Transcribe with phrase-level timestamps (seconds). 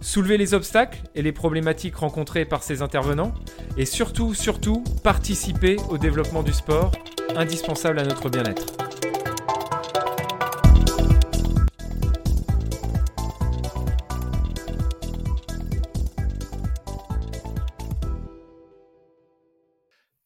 [0.00, 3.34] soulever les obstacles et les problématiques rencontrées par ces intervenants,
[3.76, 6.92] et surtout, surtout, participer au développement du sport,
[7.36, 8.66] indispensable à notre bien-être.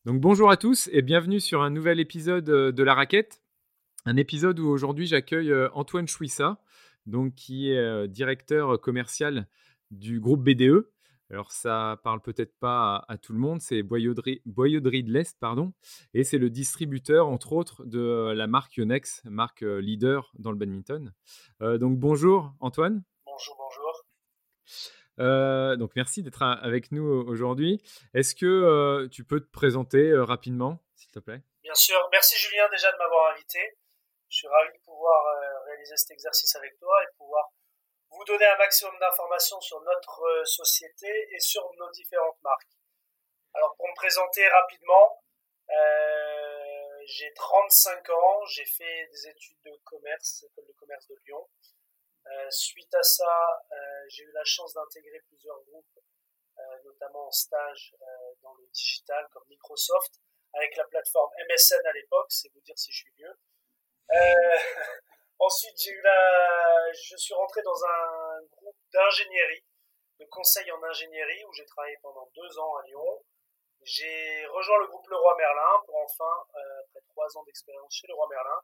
[0.05, 3.41] Donc bonjour à tous et bienvenue sur un nouvel épisode euh, de La Raquette.
[4.05, 6.59] Un épisode où aujourd'hui j'accueille euh, Antoine Chouissa,
[7.07, 9.49] donc qui est directeur commercial
[9.91, 10.89] du groupe BDE.
[11.31, 15.73] Alors ça parle peut-être pas à, tout le monde, c'est Boyauderie, Boyauderie de l'Est, pardon,
[16.13, 21.13] et c'est le distributeur entre autres de la marque Yonex, marque leader dans le badminton.
[21.61, 23.03] donc bonjour Antoine.
[23.25, 23.57] Bonjour,
[25.17, 25.79] bonjour.
[25.79, 27.81] donc merci d'être avec nous aujourd'hui.
[28.13, 31.43] Est-ce que tu peux te présenter rapidement, s'il te plaît?
[31.63, 31.97] Bien sûr.
[32.11, 33.59] Merci Julien déjà de m'avoir invité.
[34.43, 35.23] Suis ravi de pouvoir
[35.67, 37.53] réaliser cet exercice avec toi et pouvoir
[38.11, 42.77] vous donner un maximum d'informations sur notre euh, société et sur nos différentes marques.
[43.55, 45.23] Alors pour me présenter rapidement,
[45.71, 51.49] euh, j'ai 35 ans, j'ai fait des études de commerce, école de commerce de Lyon.
[52.27, 53.63] Euh, suite à ça,
[54.09, 56.01] j'ai eu la chance d'intégrer plusieurs groupes,
[56.85, 57.95] notamment en stage
[58.43, 60.21] dans le digital comme Microsoft,
[60.55, 63.39] avec la plateforme MSN à l'époque, c'est vous dire si je suis vieux.
[65.39, 69.65] Ensuite, j'ai eu la, je suis rentré dans un groupe d'ingénierie,
[70.21, 73.25] de conseil en ingénierie, où j'ai travaillé pendant deux ans à Lyon.
[73.83, 78.29] J'ai rejoint le groupe Leroy Merlin pour enfin, euh, après trois ans d'expérience chez Leroy
[78.29, 78.61] Merlin,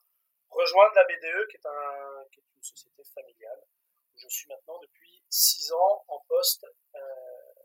[0.51, 3.63] rejoindre la BDE, qui est, un, qui est une société familiale,
[4.19, 7.58] je suis maintenant depuis six ans en poste euh.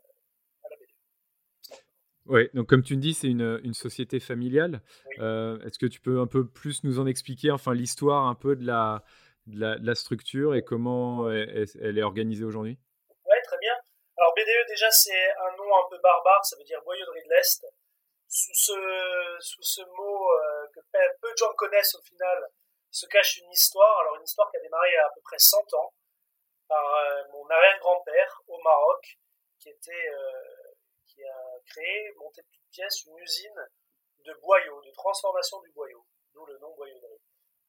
[2.26, 4.80] Oui, donc comme tu me dis, c'est une, une, société familiale.
[5.18, 8.56] Euh, est-ce que tu peux un peu plus nous en expliquer, enfin l'histoire un peu
[8.56, 9.04] de la,
[9.46, 12.78] de la, de la, structure et comment elle, elle est organisée aujourd'hui?
[13.10, 13.74] Oui, très bien.
[14.16, 17.66] Alors BDE déjà c'est un nom un peu barbare, ça veut dire Boyauderie de l'Est.
[18.28, 18.72] Sous ce,
[19.40, 20.80] sous ce mot euh, que
[21.20, 22.48] peu de gens connaissent au final
[22.90, 24.00] se cache une histoire.
[24.00, 25.92] Alors une histoire qui a démarré il y a à peu près 100 ans
[26.68, 29.18] par euh, mon arrière-grand-père au Maroc,
[29.58, 30.08] qui était
[31.14, 33.68] qui a créé, monté de toutes pièces, une usine
[34.24, 37.20] de boyaux, de transformation du boyau, d'où le nom boyauderie.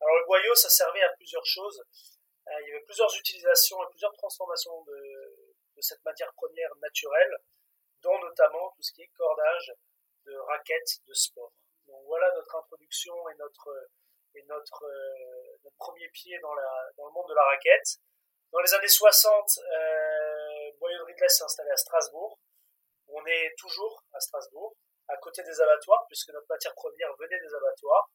[0.02, 1.84] Alors le boyau, ça servait à plusieurs choses.
[2.48, 7.38] Euh, il y avait plusieurs utilisations et plusieurs transformations de, cette matière première naturelle,
[8.02, 9.74] dont notamment tout ce qui est cordage
[10.26, 11.52] de raquettes de sport.
[11.88, 13.70] Donc voilà notre introduction et notre,
[14.36, 17.98] et notre, euh, premier pied dans, le monde de la raquette.
[18.52, 22.40] Dans les années 60, euh, Boyauderie de l'Est s'est installée à Strasbourg.
[23.18, 24.76] On est toujours à Strasbourg,
[25.08, 28.10] à côté des abattoirs, puisque notre matière première venait des abattoirs.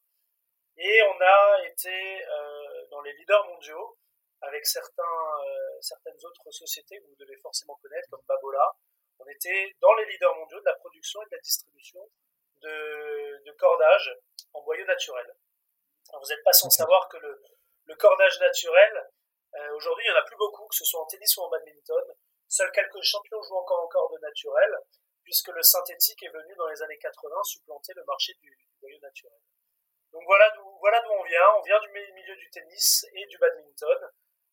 [0.77, 3.97] Et on a été euh, dans les leaders mondiaux,
[4.41, 8.71] avec certains, euh, certaines autres sociétés que vous devez forcément connaître, comme Babola.
[9.19, 12.07] On était dans les leaders mondiaux de la production et de la distribution
[12.61, 14.15] de, de cordage
[14.53, 15.33] en boyau naturel.
[16.09, 17.41] Alors vous n'êtes pas sans savoir que le,
[17.85, 19.09] le cordage naturel,
[19.55, 21.49] euh, aujourd'hui, il n'y en a plus beaucoup, que ce soit en tennis ou en
[21.49, 22.13] badminton.
[22.51, 24.75] Seuls quelques champions jouent encore en corde naturel,
[25.23, 28.51] puisque le synthétique est venu dans les années 80 supplanter le marché du,
[28.81, 29.39] boyau naturel.
[30.11, 31.47] Donc voilà d'où voilà on vient.
[31.57, 33.97] On vient du milieu du tennis et du badminton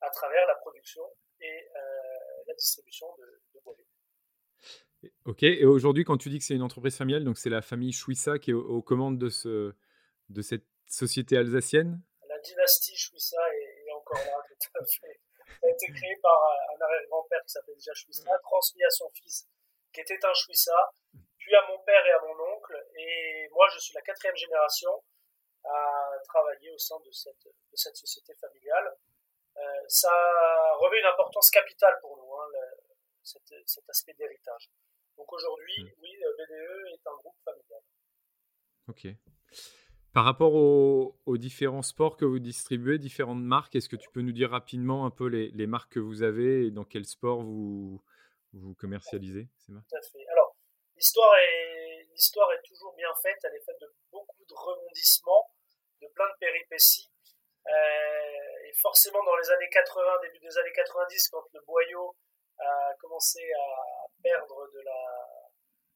[0.00, 1.02] à travers la production
[1.40, 3.84] et euh, la distribution de, de boyaux.
[5.24, 7.92] Ok, et aujourd'hui, quand tu dis que c'est une entreprise familiale, donc c'est la famille
[7.92, 9.74] Chouissa qui est aux, commandes de, ce,
[10.28, 12.00] de cette société alsacienne?
[12.28, 15.20] La dynastie Chouissa est, est encore là, tout à fait
[15.62, 16.38] a été créé par
[16.74, 19.46] un arrière-grand-père qui s'appelait déjà Chouissa, transmis à son fils
[19.92, 20.92] qui était un Chouissa,
[21.38, 22.86] puis à mon père et à mon oncle.
[22.94, 25.02] Et moi, je suis la quatrième génération
[25.64, 28.96] à travailler au sein de cette, de cette société familiale.
[29.56, 30.12] Euh, ça
[30.76, 32.60] revêt une importance capitale pour nous, hein, le,
[33.22, 34.70] cet, cet, aspect d'héritage.
[35.16, 35.92] Donc aujourd'hui, mm.
[36.00, 37.82] oui, BDE est un groupe familial.
[38.88, 39.06] Ok.
[40.14, 44.32] Par rapport aux, différents sports que vous distribuez, différentes marques, est-ce que tu peux nous
[44.32, 48.02] dire rapidement un peu les, marques que vous avez et dans quel sport vous,
[48.78, 50.26] commercialisez Tout à fait.
[50.32, 50.56] Alors,
[50.96, 51.32] l'histoire
[52.52, 53.38] est, toujours bien faite.
[53.44, 55.50] Elle est faite de beaucoup de rebondissements,
[56.02, 57.10] de plein de péripéties.
[57.66, 62.16] Euh, et forcément, dans les années 80, début des années 90, quand le boyau
[62.58, 65.28] a commencé à perdre de la,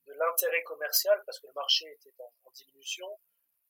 [0.06, 3.06] de intérêt commercial parce que le marché était en, diminution.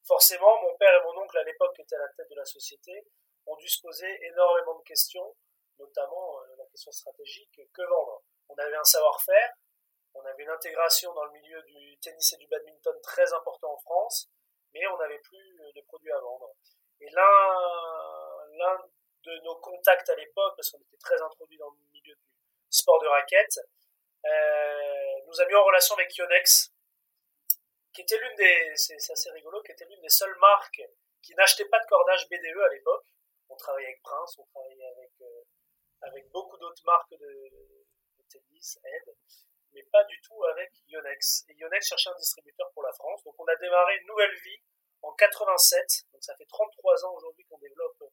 [0.06, 2.44] Forcément, mon père et mon oncle à l'époque qui étaient à la tête de la
[2.44, 3.06] société
[3.46, 5.36] ont dû se poser énormément de questions,
[5.78, 8.22] notamment euh, la question stratégique que vendre?
[8.48, 9.54] On avait un savoir-faire,
[10.14, 13.78] on avait une intégration dans le milieu du tennis et du badminton très important en
[13.78, 14.28] France,
[14.74, 16.50] mais on n'avait plus de produits à vendre.
[17.00, 18.78] Et l'un
[19.24, 22.16] de nos contacts à l'époque, parce qu'on était très introduit dans le milieu du
[22.70, 23.58] sport de raquette,
[24.24, 26.71] euh, nous a mis en relation avec Yonex,
[27.92, 30.82] qui était l'une des, c'est assez rigolo, qui était l'une des seules marques
[31.20, 33.06] qui n'achetait pas de cordage BDE à l'époque.
[33.48, 35.42] On travaillait avec Prince, on travaillait avec, euh,
[36.00, 37.50] avec beaucoup d'autres marques de,
[38.30, 39.14] tennis, Ed,
[39.72, 41.44] mais pas du tout avec Yonex.
[41.48, 44.62] Et Yonex cherchait un distributeur pour la France, donc on a démarré une nouvelle vie
[45.02, 48.04] en 87, donc ça fait 33 ans aujourd'hui qu'on développe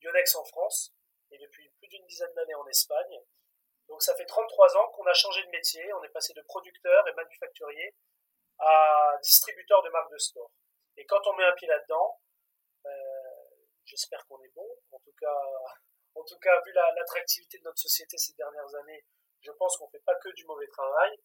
[0.00, 0.92] Yonex en France,
[1.32, 3.18] et depuis plus d'une dizaine d'années en Espagne.
[3.88, 7.08] Donc ça fait 33 ans qu'on a changé de métier, on est passé de producteur
[7.08, 7.94] et manufacturier
[8.58, 10.50] à distributeur de marques de sport.
[10.96, 12.20] Et quand on met un pied là-dedans,
[12.86, 12.90] euh,
[13.84, 14.68] j'espère qu'on est bon.
[14.92, 15.36] En tout cas,
[16.14, 19.04] en tout cas vu l'attractivité de notre société ces dernières années,
[19.40, 21.18] je pense qu'on fait pas que du mauvais travail.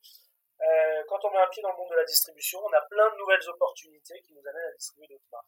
[0.62, 3.10] Euh, quand on met un pied dans le monde de la distribution, on a plein
[3.12, 5.48] de nouvelles opportunités qui nous amènent à distribuer d'autres marques.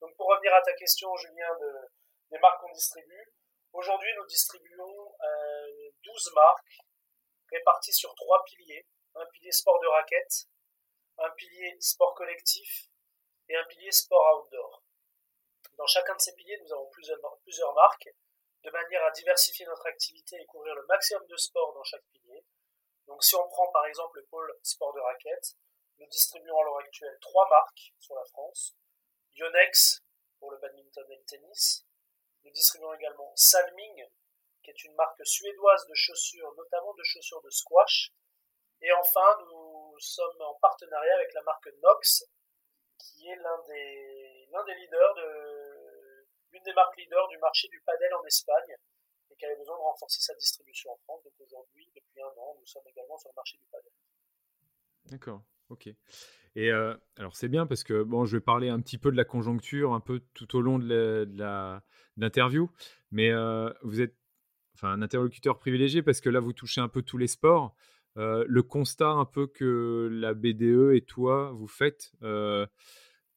[0.00, 1.72] Donc pour revenir à ta question, Julien, de,
[2.30, 3.32] des marques qu'on distribue,
[3.72, 6.78] aujourd'hui nous distribuons euh, 12 marques
[7.50, 8.86] réparties sur trois piliers.
[9.14, 10.46] Un pilier sport de raquette,
[11.18, 12.88] un pilier sport collectif
[13.48, 14.82] et un pilier sport outdoor.
[15.78, 18.08] Dans chacun de ces piliers, nous avons plusieurs, marques,
[18.62, 22.44] de manière à diversifier notre activité et couvrir le maximum de sports dans chaque pilier.
[23.06, 25.56] Donc si on prend par exemple le pôle sport de raquette,
[25.98, 28.76] nous distribuons à l'heure actuelle trois marques sur la France.
[29.34, 30.02] Yonex
[30.38, 31.86] pour le badminton et le tennis.
[32.44, 34.06] Nous distribuons également Salming,
[34.62, 38.12] qui est une marque suédoise de chaussures, notamment de chaussures de squash.
[38.80, 39.55] Et enfin, nous
[40.00, 42.24] sommes en partenariat avec la marque Nox,
[42.98, 47.80] qui est l'un des, l'un des leaders de, l'une des marques leaders du marché du
[47.84, 48.76] padel en Espagne
[49.30, 51.22] et qui avait besoin de renforcer sa distribution en France.
[51.24, 53.92] Donc aujourd'hui, depuis un an, nous sommes également sur le marché du padel.
[55.06, 55.88] D'accord, ok.
[56.56, 59.16] Et euh, alors c'est bien parce que bon, je vais parler un petit peu de
[59.16, 61.28] la conjoncture un peu tout au long de
[62.16, 62.70] l'interview,
[63.10, 64.16] mais euh, vous êtes
[64.74, 67.74] enfin un interlocuteur privilégié parce que là vous touchez un peu tous les sports.
[68.18, 72.12] Euh, le constat un peu que la BDE et toi vous faites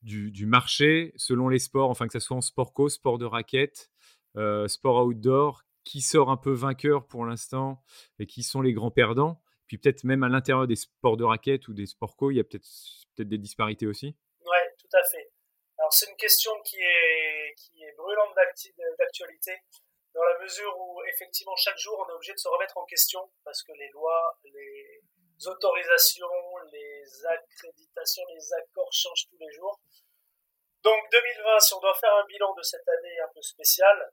[0.02, 3.26] du, du, marché selon les sports, enfin que ce soit en sport co, sport de
[3.26, 3.90] raquette,
[4.68, 7.84] sport outdoor, qui sort un peu vainqueur pour l'instant
[8.20, 9.42] et qui sont les grands perdants?
[9.68, 12.40] Puis peut-être même à l'intérieur des sports de raquette ou des sports co, il y
[12.40, 12.68] a peut-être
[13.16, 14.16] peut des disparités aussi?
[14.42, 15.30] Oui, tout à fait.
[15.78, 18.36] Alors c'est une question qui est, qui est brûlante
[18.98, 19.52] d'actualité
[20.20, 23.32] dans la mesure où effectivement chaque jour on est obligé de se remettre en question
[23.46, 25.02] parce que les lois, les
[25.48, 29.80] autorisations, les accréditations, les accords changent tous les jours.
[30.84, 34.12] Donc 2020, si on doit faire un bilan de cette année un peu spéciale,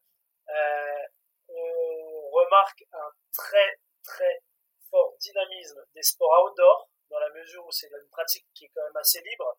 [0.48, 1.02] euh,
[1.48, 4.42] on remarque un très très
[4.88, 8.84] fort dynamisme des sports outdoor, dans la mesure où c'est une pratique qui est quand
[8.84, 9.58] même assez libre.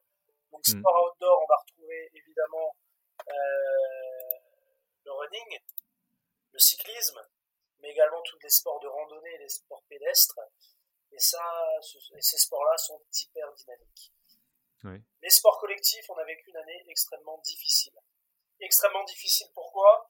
[0.53, 0.79] Donc mm.
[0.79, 2.73] sport outdoor, on va retrouver évidemment
[3.27, 4.37] euh,
[5.03, 5.59] le running,
[6.57, 7.21] le cyclisme,
[7.79, 10.39] mais également tous les sports de randonnée et les sports pédestres.
[11.11, 11.43] Et ça,
[12.19, 14.11] ces sports-là sont hyper dynamiques.
[15.21, 17.93] Les sports collectifs, on a vécu une année extrêmement difficile.
[18.59, 20.09] Extrêmement difficile pourquoi?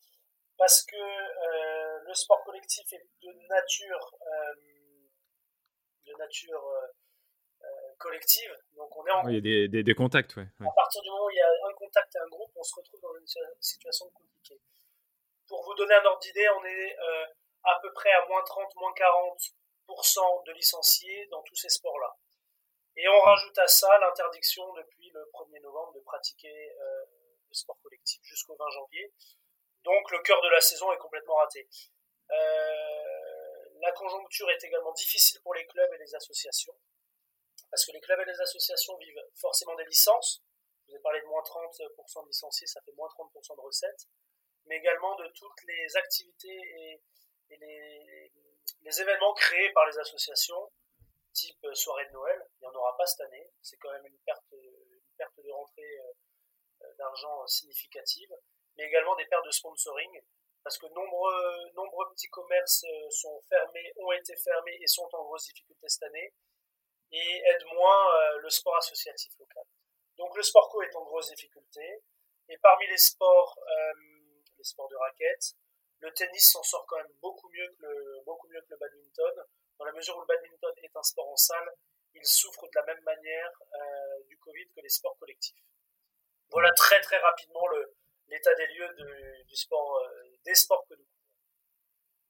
[0.58, 4.56] Parce que euh, le sport collectif est de nature euh,
[6.06, 8.56] de nature euh, collective.
[8.76, 11.10] Donc on est en il y a des, des, des contacts, ouais, À partir du
[11.10, 13.28] moment où il y a un contact et un groupe, on se retrouve dans une
[13.60, 14.62] situation compliquée.
[15.48, 17.26] Pour vous donner un ordre d'idée, on est euh,
[17.64, 22.16] à peu près à moins 30, moins 40% de licenciés dans tous ces sports-là.
[22.96, 26.72] Et on rajoute à ça l'interdiction depuis le 1er novembre de pratiquer
[27.48, 29.14] le sport collectif jusqu'au 20 janvier.
[29.84, 31.68] Donc le cœur de la saison est complètement raté.
[32.32, 36.76] Euh, la conjoncture est également difficile pour les clubs et les associations,
[37.70, 40.42] parce que les clubs et les associations vivent forcément des licences.
[40.82, 44.08] Je vous ai parlé de moins 30% de licenciés, ça fait moins 30% de recettes,
[44.68, 47.02] mais également de toutes les activités et,
[47.50, 50.72] les, événements créés par les associations,
[51.34, 52.42] type soirée de Noël.
[52.56, 56.00] Il n'y en aura pas cette année, c'est quand même une perte, de rentrée
[56.82, 58.34] euh, d'argent significative,
[58.78, 60.22] mais également des pertes de sponsoring
[60.68, 65.24] parce que nombreux, nombreux petits commerces euh, sont fermés, ont été fermés et sont en
[65.24, 66.34] grosse difficulté cette année,
[67.10, 69.64] et aident moins euh, le sport associatif local.
[70.18, 72.04] Donc le sport co est en grosse difficulté,
[72.50, 73.94] et parmi les sports, euh,
[74.68, 75.56] sports de raquettes,
[76.00, 79.44] le tennis s'en sort quand même beaucoup mieux que le, beaucoup mieux que le badminton,
[79.80, 81.70] dans la mesure où le badminton est un sport en salle,
[82.14, 83.52] ils souffrent de la même manière
[84.28, 85.62] du Covid que les sports collectifs.
[86.50, 87.68] Voilà très très rapidement
[88.28, 90.02] l'état des lieux du sport,
[90.46, 91.06] des sports que nous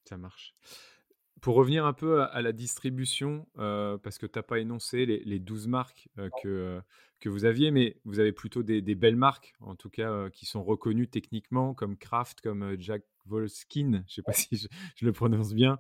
[0.06, 0.54] Ça marche.
[1.42, 5.40] Pour revenir un peu à, la distribution, parce que tu n'as pas énoncé les, les
[5.40, 6.10] 12 marques
[6.42, 6.82] que,
[7.20, 10.64] que vous aviez, mais vous avez plutôt des, belles marques, en tout cas, qui sont
[10.64, 15.54] reconnues techniquement, comme Kraft, comme Jack Volskin, je ne sais pas si je, le prononce
[15.54, 15.80] bien,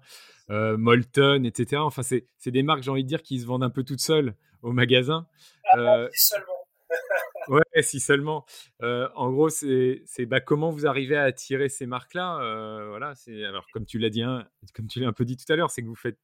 [0.49, 1.81] Molton, etc.
[1.81, 4.35] Enfin, c'est des marques, j'ai envie de dire, qui se vendent un peu toutes seules
[4.61, 5.27] au magasin.
[5.73, 6.45] Ah, seulement.
[7.49, 8.45] ouais, si seulement.
[8.81, 12.87] en gros, c'est bah, comment vous arrivez à attirer ces marques-là?
[12.89, 15.51] voilà, c'est alors comme tu l'as dit, hein, comme tu l'as un peu dit tout
[15.51, 16.19] à l'heure, c'est que vous faites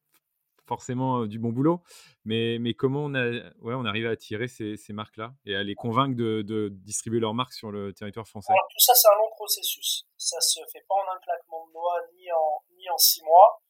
[0.66, 1.82] forcément du bon boulot,
[2.24, 3.24] mais, mais comment on, a,
[3.60, 7.34] ouais, on arrive à attirer ces, ces marques-là et à les convaincre de, distribuer leurs
[7.34, 8.52] marques sur le territoire français?
[8.52, 10.06] Alors tout ça, c'est un long processus.
[10.16, 13.60] Ça se fait pas en un claquement de doigts ni en, ni en six mois.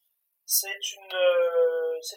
[0.46, 1.16] C'est une,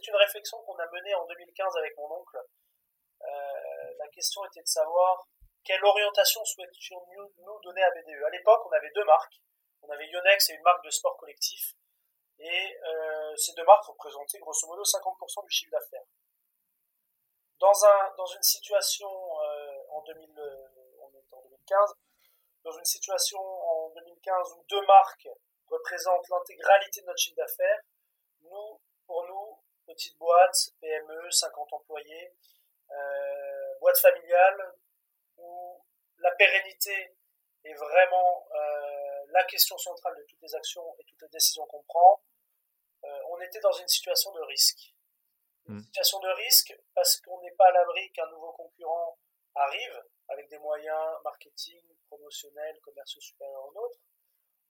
[0.08, 2.38] une réflexion qu'on a menée en 2015 avec mon oncle.
[2.38, 5.28] Euh, la question était de savoir
[5.64, 8.24] quelle orientation souhaitions-nous nous donner à BDE.
[8.26, 9.42] À l'époque, on avait deux marques.
[9.82, 11.74] On avait Yonex et une marque de sport collectif
[12.39, 16.06] et euh, ces deux marques représentaient grosso modo 50% du chiffre d'affaires.
[17.60, 20.67] Dans, un, dans une situation euh, en, 2000, euh,
[21.32, 21.94] 2015,
[22.63, 25.27] dans une situation en 2015 où deux marques
[25.67, 27.82] représentent l'intégralité de notre chiffre d'affaires,
[28.41, 32.32] nous, pour nous, petite boîte, PME, 50 employés,
[32.91, 34.75] euh, boîte familiale,
[35.38, 35.82] où
[36.20, 37.15] la pérennité
[37.63, 38.48] est vraiment
[39.32, 42.22] la question centrale de toutes les actions et toutes les décisions qu'on prend,
[43.04, 44.94] euh, on était dans une situation de risque.
[45.68, 45.84] Une hmm.
[45.84, 49.18] situation de risque parce qu'on n'est pas à l'abri qu'un nouveau concurrent
[49.56, 54.00] arrive avec des moyens marketing, promotionnels, commerciaux supérieurs aux nôtres.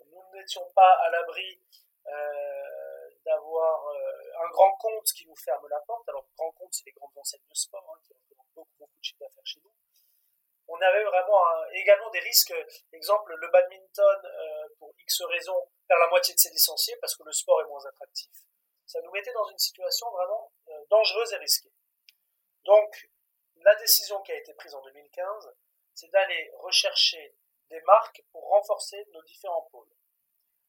[0.06, 1.62] Nous n'étions pas à l'abri
[2.08, 6.08] euh, d'avoir euh, un grand compte qui nous ferme la porte.
[6.08, 9.04] Alors, grand compte, c'est les grandes enseignes de sport hein, qui représentent beaucoup, beaucoup de
[9.04, 9.72] chiffre d'affaires chez nous
[10.68, 12.54] on avait vraiment également des risques.
[12.92, 17.24] Exemple, le badminton, euh, pour X raisons, perd la moitié de ses licenciés parce que
[17.24, 18.32] le sport est moins attractif.
[18.86, 21.72] Ça nous mettait dans une situation vraiment euh, dangereuse et risquée.
[22.64, 23.10] Donc,
[23.58, 25.56] la décision qui a été prise en 2015,
[25.94, 27.36] c'est d'aller rechercher
[27.70, 29.92] des marques pour renforcer nos différents pôles.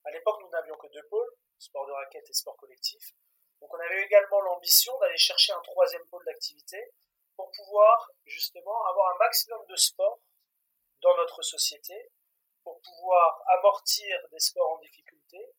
[0.04, 3.12] À l'époque, nous n'avions que deux pôles, sport de raquette et sport collectif.
[3.60, 6.92] Donc, on avait également l'ambition d'aller chercher un troisième pôle d'activité
[7.36, 10.20] pour pouvoir justement avoir un maximum de sport
[11.02, 12.10] dans notre société,
[12.62, 15.54] pour pouvoir amortir des sports en difficulté,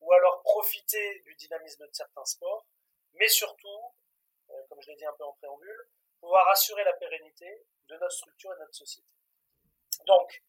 [0.00, 2.66] ou alors profiter du dynamisme de certains sports,
[3.12, 3.94] mais surtout,
[4.50, 5.88] euh, comme je l'ai dit un peu en préambule,
[6.20, 9.12] pouvoir assurer la pérennité de notre structure et de notre société.
[10.06, 10.42] Donc,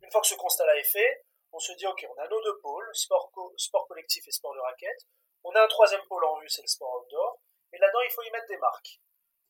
[0.00, 2.58] une fois que ce constat-là est fait, on se dit, ok, on a nos deux
[2.60, 5.06] pôles, sport, sport collectif et sport de raquette.
[5.44, 7.40] On a un troisième pôle en vue, c'est le sport outdoor.
[7.72, 9.00] Et là-dedans, il faut y mettre des marques.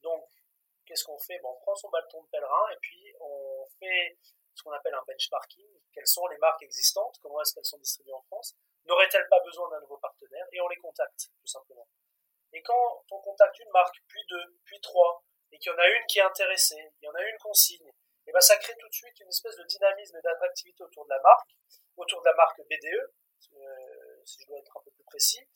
[0.02, 0.24] Donc,
[0.86, 1.38] qu'est-ce qu'on fait?
[1.76, 4.18] Son bâton de pèlerin et puis on fait
[4.54, 5.80] ce qu'on appelle un benchmarking.
[5.92, 7.18] Quelles sont les marques existantes?
[7.22, 8.54] Comment est-ce qu'elles sont distribuées en France?
[8.84, 10.46] N'auraient-elles pas besoin d'un nouveau partenaire?
[10.52, 11.88] Et on les contacte, tout simplement.
[12.52, 15.88] Et quand on contacte une marque, puis deux, puis trois, et qu'il y en a
[15.88, 17.90] une qui est intéressée, il y en a une qu'on signe,
[18.26, 21.10] et ben ça crée tout de suite une espèce de dynamisme et d'attractivité autour de
[21.10, 21.50] la marque,
[21.96, 23.12] autour de la marque BDE,
[23.54, 25.46] euh, si je dois être un peu plus précis.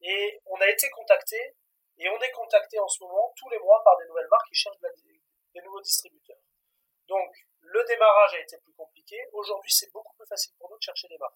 [0.00, 1.56] Et on a été contacté
[1.98, 4.54] et on est contacté en ce moment tous les mois par des nouvelles marques qui
[4.54, 6.40] cherchent des nouveaux distributeurs.
[7.06, 9.16] Donc, le démarrage a été plus compliqué.
[9.32, 11.34] Aujourd'hui, c'est beaucoup plus facile pour nous de chercher des marques.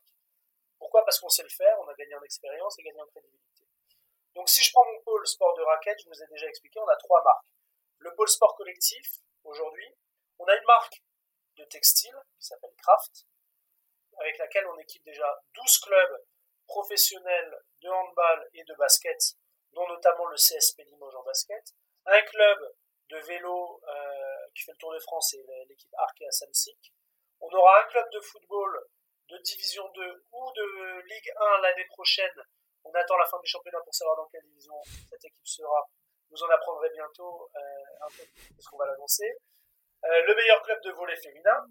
[0.79, 3.65] Pourquoi Parce qu'on sait le faire, on a gagné en expérience et gagné en crédibilité.
[4.35, 7.23] Donc, si je prends mon pôle sport de raquette, je déjà expliqué, on a trois
[7.23, 7.47] marques.
[7.99, 9.07] Le pôle sport collectif,
[9.45, 9.95] aujourd'hui,
[10.39, 11.03] on a une marque
[11.57, 13.27] de textile qui s'appelle Kraft,
[14.19, 16.25] avec laquelle on équipe déjà 12 clubs
[16.67, 19.37] professionnels de handball et de basket
[19.73, 21.65] dont notamment le CSP Limoges en basket,
[22.07, 22.59] un club
[23.11, 26.93] de vélo euh, qui fait le Tour de France et l'équipe Arkea Samsic.
[27.41, 28.87] On aura un club de football
[29.29, 32.43] de Division 2 ou de Ligue 1 l'année prochaine.
[32.85, 34.75] On attend la fin du championnat pour savoir dans quelle division
[35.09, 35.89] cette équipe sera.
[36.31, 38.25] Vous en apprendrez bientôt euh, un peu
[38.57, 39.31] parce qu'on va l'annoncer.
[40.05, 41.67] Euh, le meilleur club de volet féminin.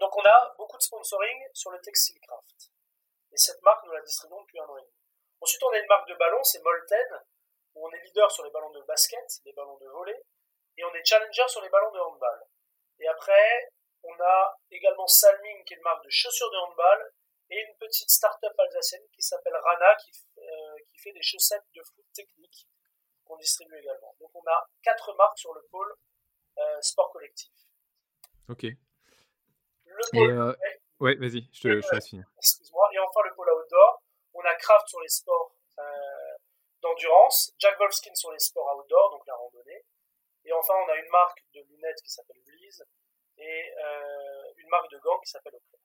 [0.00, 2.70] Donc on a beaucoup de sponsoring sur le Textile Craft.
[3.32, 4.92] Et cette marque, nous la distribuons depuis un an et demi.
[5.40, 7.20] Ensuite, on a une marque de ballon, c'est Molten,
[7.74, 10.22] où on est leader sur les ballons de basket, les ballons de volley,
[10.76, 12.46] et on est challenger sur les ballons de handball.
[13.00, 13.70] Et après,
[14.02, 17.12] on a également Salming, qui est une marque de chaussures de handball,
[17.50, 21.82] et une petite start-up alsacienne qui s'appelle Rana, qui, euh, qui, fait des chaussettes de
[21.82, 22.66] foot technique,
[23.24, 24.14] qu'on distribue également.
[24.20, 25.94] Donc on a quatre marques sur le pôle
[26.58, 27.52] euh, sport collectif.
[28.48, 28.64] Ok.
[28.64, 30.56] Le pôle, euh,
[31.00, 32.26] ouais, vas-y, je te, laisse finir.
[32.36, 32.88] Excuse-moi.
[32.92, 34.02] Et enfin le pôle outdoor,
[34.34, 36.36] on a Kraft sur les sports euh,
[36.80, 39.84] d'endurance, Jack Wolfskin sur les sports outdoor, donc la randonnée,
[40.52, 42.84] enfin, on a une marque de lunettes qui s'appelle Bleeze
[43.38, 43.72] et
[44.58, 45.80] une marque de gants qui s'appelle Oclair.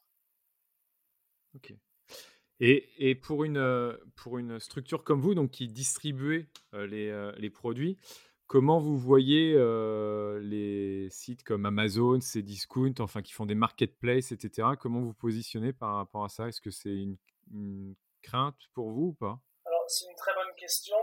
[1.55, 1.73] Ok.
[2.61, 7.97] Et, pour, une, pour une structure comme vous, donc qui distribuez les, les produits,
[8.49, 9.53] Comment vous voyez
[10.41, 14.69] les sites comme Amazon, Cdiscount, enfin qui font des marketplaces, etc.
[14.79, 16.47] Comment vous positionnez par rapport à ça?
[16.47, 16.89] Est-ce que c'est
[17.51, 19.39] une, crainte pour vous ou pas?
[19.65, 20.95] Alors c'est une très bonne question.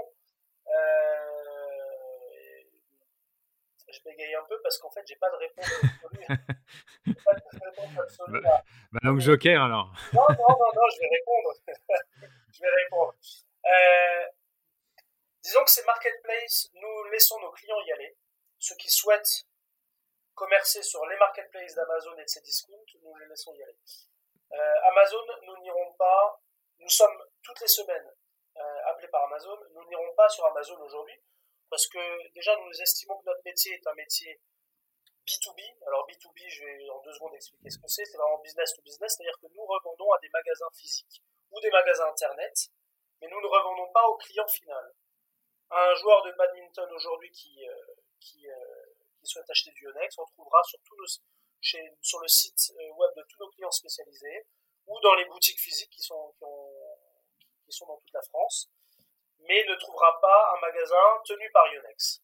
[3.97, 6.27] Je bégaye un peu parce qu'en fait j'ai pas de réponse absolue.
[7.25, 8.43] pas de réponse absolue.
[8.43, 8.63] Bah,
[8.93, 9.93] bah, donc Joker alors.
[10.13, 11.55] non non non non, je vais répondre.
[12.53, 13.15] je vais répondre.
[13.65, 14.27] Euh,
[15.47, 18.17] Disons que ces marketplaces, nous laissons nos clients y aller.
[18.59, 19.47] Ceux qui souhaitent
[20.35, 23.79] commercer sur les marketplaces d'Amazon et de ses discounts, nous les laissons y aller.
[24.51, 26.43] Euh, Amazon, nous n'irons pas,
[26.81, 28.11] nous sommes toutes les semaines
[28.57, 31.15] euh, appelés par Amazon, nous n'irons pas sur Amazon aujourd'hui,
[31.71, 34.41] parce que déjà nous estimons que notre métier est un métier
[35.27, 35.61] B2B.
[35.87, 38.83] Alors B2B, je vais en deux secondes expliquer ce que c'est, c'est vraiment business to
[38.83, 42.71] business, c'est-à-dire que nous revendons à des magasins physiques ou des magasins internet,
[43.21, 44.95] mais nous ne revendons pas au client final.
[45.71, 47.75] Un joueur de badminton aujourd'hui qui, euh,
[48.49, 48.87] euh,
[49.25, 50.79] souhaite acheter du Yonex, on trouvera sur,
[52.21, 54.47] le site euh, web de tous nos clients spécialisés
[54.87, 56.71] ou dans les boutiques physiques qui sont, qui, ont,
[57.65, 58.71] qui sont dans toute la France,
[59.49, 62.23] mais ne trouvera pas un magasin tenu par Yonex.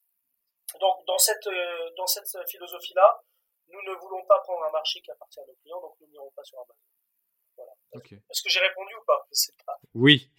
[0.81, 1.49] Donc dans cette,
[1.97, 3.23] dans cette philosophie-là,
[3.69, 6.31] nous ne voulons pas prendre un marché qui appartient à nos clients, donc nous n'irons
[6.35, 6.75] pas sur Amazon.
[7.57, 7.73] Voilà.
[8.31, 9.27] Est-ce que j'ai répondu ou pas?
[9.95, 10.31] Oui.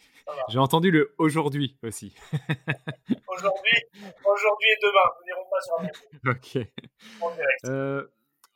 [0.49, 2.15] J'ai entendu le aujourd'hui aussi.
[3.27, 3.77] aujourd'hui,
[4.25, 5.11] aujourd'hui et demain.
[5.19, 6.57] Nous n'irons pas sur un Ok.
[7.65, 8.07] Euh,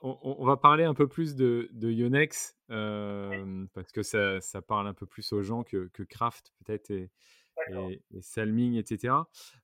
[0.02, 4.88] on, va parler un peu plus de, de Yonex euh, parce que ça, ça, parle
[4.88, 7.10] un peu plus aux gens que, que Kraft peut-être et,
[7.70, 9.14] et, Salming, etc.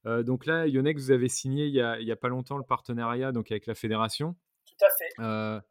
[0.05, 3.31] Euh, donc là, Yonex, vous avez signé il n'y a, a, pas longtemps le partenariat
[3.31, 4.35] donc avec la fédération.
[4.65, 5.61] Tout à fait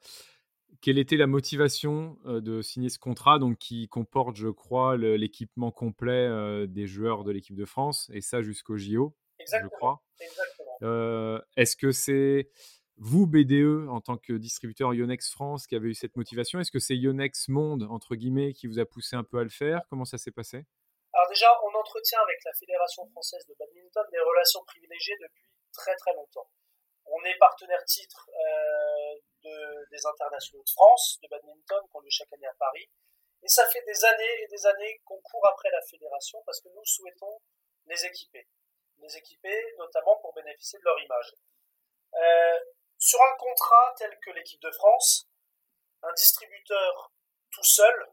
[0.81, 6.67] quelle était la motivation de signer ce contrat, donc qui comporte, je crois, l'équipement complet
[6.67, 10.03] des joueurs de l'équipe de France, et ça jusqu'au JO, je crois.
[11.57, 12.51] Est-ce que c'est
[12.97, 16.61] vous, BDE, en tant que distributeur Yonex France, qui avez eu cette motivation?
[16.61, 19.51] Est-ce que c'est Yonex Monde, entre guillemets, qui vous a poussé un peu à le
[19.51, 19.83] faire?
[19.89, 20.67] Comment ça s'est passé?
[21.23, 25.95] Alors déjà, on entretient avec la Fédération française de badminton des relations privilégiées depuis très
[25.95, 26.51] très longtemps.
[27.07, 32.33] On est partenaire titre euh, de, des internationaux de France, de badminton, qu'on lieu chaque
[32.33, 32.91] année à Paris.
[33.41, 36.71] Et ça fait des années et des années qu'on court après la fédération parce que
[36.71, 37.41] nous souhaitons
[37.87, 38.49] les équiper.
[38.99, 41.35] Les équiper notamment pour bénéficier de leur image.
[42.15, 42.59] Euh,
[42.99, 45.29] sur un contrat tel que l'équipe de France,
[46.03, 47.13] un distributeur
[47.53, 48.09] tout seul,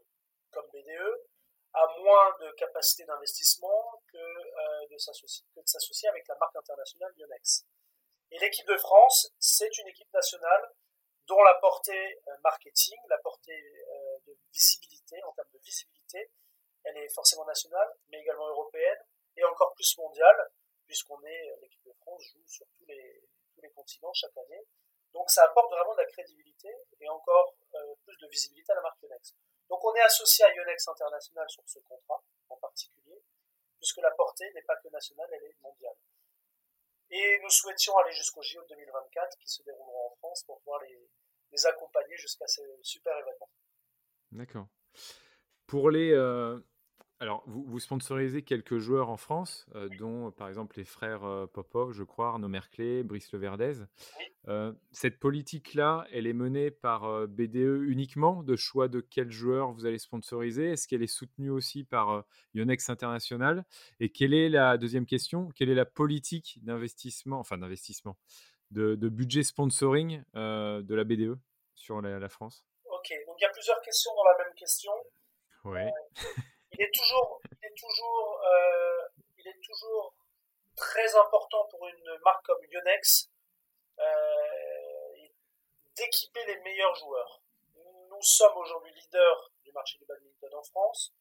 [0.52, 1.26] comme BDE,
[1.72, 7.64] a moins de capacité d'investissement que, euh, de s'associer avec la marque internationale Yonex.
[8.32, 10.70] Et l'équipe de France, c'est une équipe nationale
[11.26, 16.30] dont la portée euh, marketing, la portée euh, de visibilité, en termes de visibilité,
[16.84, 18.98] elle est forcément nationale, mais également européenne,
[19.36, 20.50] et encore plus mondiale,
[20.86, 23.22] puisqu'on est, euh, l'équipe de France joue sur tous les,
[23.54, 24.66] tous les continents chaque année.
[25.12, 26.68] Donc ça apporte vraiment de la crédibilité
[27.00, 27.54] et encore
[28.04, 29.34] plus de visibilité à la marque Yonex.
[29.70, 33.22] Donc on est associé à Yonex International sur ce contrat en particulier,
[33.78, 35.94] puisque la portée n'est pas que nationale, elle est mondiale.
[37.10, 41.66] Et nous souhaitions aller jusqu'au JO 2024 qui se dérouleront en France pour pouvoir les,
[41.66, 43.48] accompagner jusqu'à ce super événement.
[44.32, 44.66] D'accord.
[45.66, 46.12] Pour les.
[46.12, 46.60] Euh,
[47.20, 51.46] alors, vous, vous, sponsorisez quelques joueurs en France, euh, dont par exemple les frères euh,
[51.46, 53.74] Popov, je crois, Arnaud Merclé, Brice Leverdez.
[54.90, 59.98] cette politique-là, elle est menée par BDE uniquement, de choix de quels joueurs vous allez
[59.98, 60.70] sponsoriser?
[60.70, 63.64] Est-ce qu'elle est soutenue aussi par Yonex International?
[64.00, 65.50] Et quelle est la deuxième question?
[65.54, 68.16] Quelle est la politique d'investissement, enfin d'investissement,
[68.70, 71.38] de, budget sponsoring euh, de la BDE
[71.74, 72.64] sur la, France?
[72.84, 74.92] Ok, donc il y a plusieurs questions dans la même question.
[75.64, 75.90] Ouais.
[76.80, 80.14] Euh, il est toujours, il est toujours, euh, il est toujours
[80.76, 83.28] très important pour une marque comme Yonex
[85.96, 87.42] d'équiper les meilleurs joueurs.
[87.74, 91.12] Nous sommes aujourd'hui leaders du marché du badminton en France,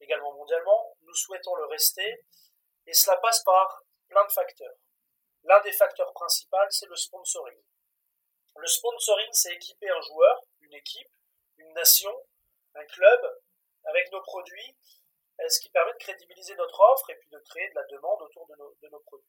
[0.00, 0.94] également mondialement.
[1.02, 2.24] Nous souhaitons le rester,
[2.86, 4.76] et cela passe par plein de facteurs.
[5.44, 7.62] L'un des facteurs principaux, c'est le sponsoring.
[8.56, 11.10] Le sponsoring, c'est équiper un joueur, une équipe,
[11.56, 12.12] une nation,
[12.74, 13.37] un club
[13.88, 14.76] avec nos produits,
[15.40, 18.22] euh, ce qui permet de crédibiliser notre offre et puis de créer de la demande
[18.22, 19.26] autour de nos, produits.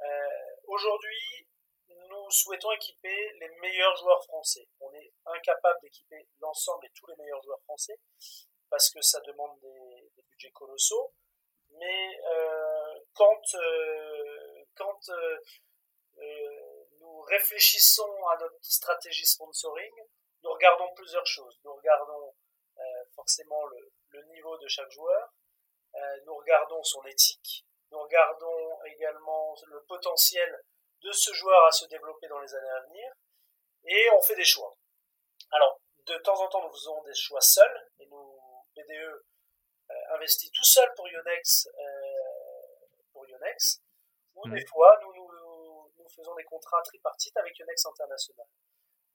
[0.00, 1.48] Euh, aujourd'hui,
[1.88, 4.66] nous souhaitons équiper les meilleurs joueurs français.
[4.80, 7.98] On est incapable d'équiper l'ensemble et tous les meilleurs joueurs français
[8.68, 11.12] parce que ça demande des, budgets colossaux.
[11.70, 13.42] Mais euh, quand
[14.74, 15.10] quand
[17.00, 19.92] nous réfléchissons à notre stratégie sponsoring,
[20.42, 21.58] nous regardons plusieurs choses.
[21.64, 22.19] Nous regardons
[23.20, 25.28] forcément le, le, niveau de chaque joueur,
[25.94, 30.50] euh, nous regardons son éthique, nous regardons également le potentiel
[31.02, 33.12] de ce joueur à se développer dans les années à venir,
[33.84, 34.74] et on fait des choix.
[35.50, 38.40] Alors, de temps en temps, nous faisons des choix seuls, et nous,
[38.74, 43.82] BDE, euh, investit tout seul pour Yonex, euh, pour Yonex,
[44.34, 48.46] ou des fois, nous, nous, nous, faisons des contrats tripartites avec Yonex International.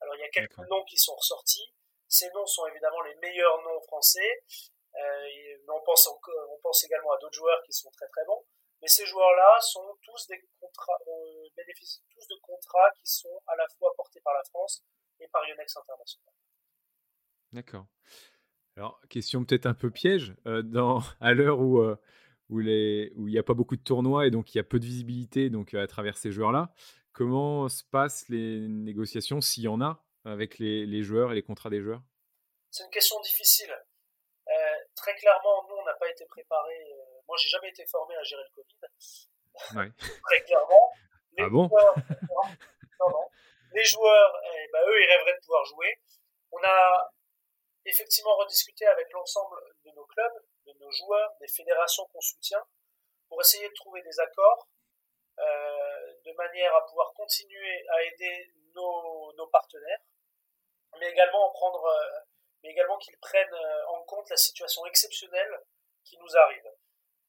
[0.00, 1.72] Alors, il y a quelques noms qui sont ressortis.
[2.08, 4.42] Ces noms sont évidemment les meilleurs noms français.
[4.94, 5.26] Euh,
[5.66, 8.44] mais on pense, on pense également à d'autres joueurs qui sont très très bons.
[8.82, 13.56] Mais ces joueurs-là sont tous des contrats, euh, bénéficient tous de contrats qui sont à
[13.56, 14.84] la fois portés par la France
[15.20, 16.34] et par Yonex International.
[17.52, 17.86] D'accord.
[18.76, 20.62] Alors, question peut-être un peu piège, euh,
[21.20, 21.96] à l'heure où, euh,
[22.50, 24.84] où il n'y a pas beaucoup de tournois et donc il y a peu de
[24.84, 26.74] visibilité donc, à travers ces joueurs-là,
[27.12, 31.42] comment se passent les négociations, s'il y en a, avec les, les joueurs et les
[31.42, 32.02] contrats des joueurs?
[32.70, 33.74] C'est une question difficile.
[34.48, 36.94] Euh, très clairement, nous, on n'a pas été préparés.
[37.26, 38.78] moi, j'ai jamais été formé à gérer le Covid.
[39.76, 39.90] Ouais.
[40.22, 40.92] très clairement.
[41.32, 41.68] Les ah bon?
[41.68, 41.94] joueurs,
[43.00, 43.28] non, non.
[43.72, 46.00] Les joueurs, eh ben, eux, ils rêveraient de pouvoir jouer.
[46.52, 47.12] On a
[47.84, 52.64] effectivement rediscuter avec l'ensemble de nos clubs, de nos joueurs, des fédérations qu'on soutient,
[53.28, 54.68] pour essayer de trouver des accords
[55.38, 60.00] euh, de manière à pouvoir continuer à aider nos, nos partenaires,
[61.86, 62.20] euh,
[62.62, 65.62] mais également qu'ils prennent euh, en compte la situation exceptionnelle
[66.04, 66.66] qui nous arrive.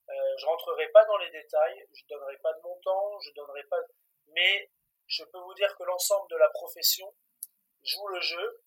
[0.09, 3.79] Euh, je rentrerai pas dans les détails, je donnerai pas de montant, je donnerai pas,
[4.27, 4.71] mais
[5.07, 7.13] je peux vous dire que l'ensemble de la profession
[7.83, 8.63] joue le jeu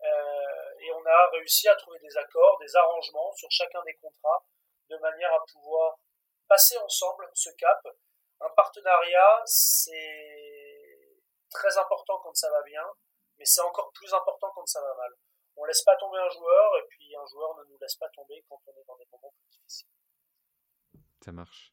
[0.00, 4.44] euh, et on a réussi à trouver des accords, des arrangements sur chacun des contrats,
[4.88, 5.98] de manière à pouvoir
[6.48, 7.86] passer ensemble ce cap.
[8.40, 11.18] Un partenariat, c'est
[11.50, 12.84] très important quand ça va bien,
[13.38, 15.12] mais c'est encore plus important quand ça va mal.
[15.56, 18.44] On laisse pas tomber un joueur, et puis un joueur ne nous laisse pas tomber
[18.48, 19.88] quand on est dans des moments plus difficiles.
[21.20, 21.72] Ça marche.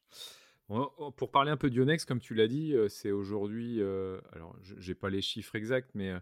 [1.16, 4.56] pour parler un peu de Yonex, comme tu l'as dit, euh, c'est aujourd'hui, euh, alors
[4.60, 6.12] j'ai pas les chiffres exacts, mais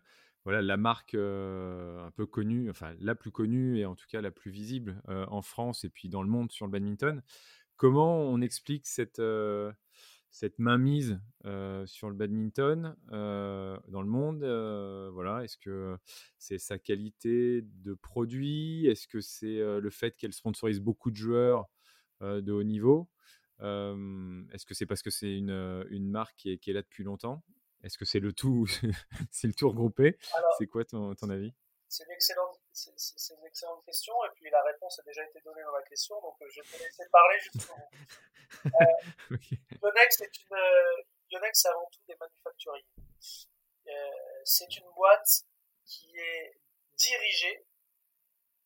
[0.45, 4.31] voilà la marque un peu connue, enfin la plus connue et en tout cas la
[4.31, 7.23] plus visible en France et puis dans le monde sur le badminton.
[7.77, 9.23] Comment on explique cette,
[10.35, 11.21] cette mainmise
[11.87, 14.43] sur le badminton dans le monde
[15.13, 15.97] Voilà, est-ce que
[16.39, 18.87] c'est sa qualité de produit?
[18.89, 21.67] Est-ce que c'est le fait qu'elle sponsorise beaucoup de joueurs
[22.21, 23.09] de haut niveau?
[23.61, 27.05] Est-ce que c'est parce que c'est une, une marque qui est, qui est là depuis
[27.05, 27.45] longtemps?
[27.85, 28.67] Est-ce que c'est le tout?
[29.31, 30.17] C'est le tout regroupé
[30.59, 31.53] C'est quoi ton, ton avis?
[31.95, 35.63] C'est une, excellente, c'est, une excellente question et puis la réponse a déjà été donnée
[35.63, 37.89] dans la question, donc euh, je vais te laisser parler justement.
[38.67, 39.37] euh,
[39.81, 42.85] Yonex, c'est une, euh, Yonex, c'est avant tout des manufacturiers.
[43.87, 45.45] Euh, c'est une boîte
[45.87, 46.59] qui est
[46.95, 47.65] dirigée,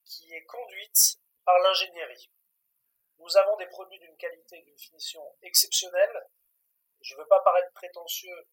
[0.07, 2.31] qui est conduite par l'ingénierie.
[3.19, 6.31] Nous avons des produits d'une qualité, d'une finition exceptionnelle.
[7.03, 8.47] Je ne veux pas paraître prétentieux,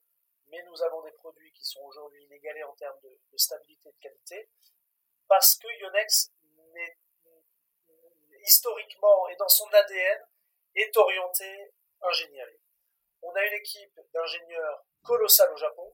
[0.47, 3.97] mais nous avons des produits qui sont aujourd'hui inégalés en termes de, stabilité et de
[3.99, 4.49] qualité,
[5.27, 6.31] parce que Yonex,
[8.43, 10.27] historiquement et dans son ADN,
[10.75, 12.61] est orienté ingénierie.
[13.21, 15.93] On a une équipe d'ingénieurs colossale au Japon.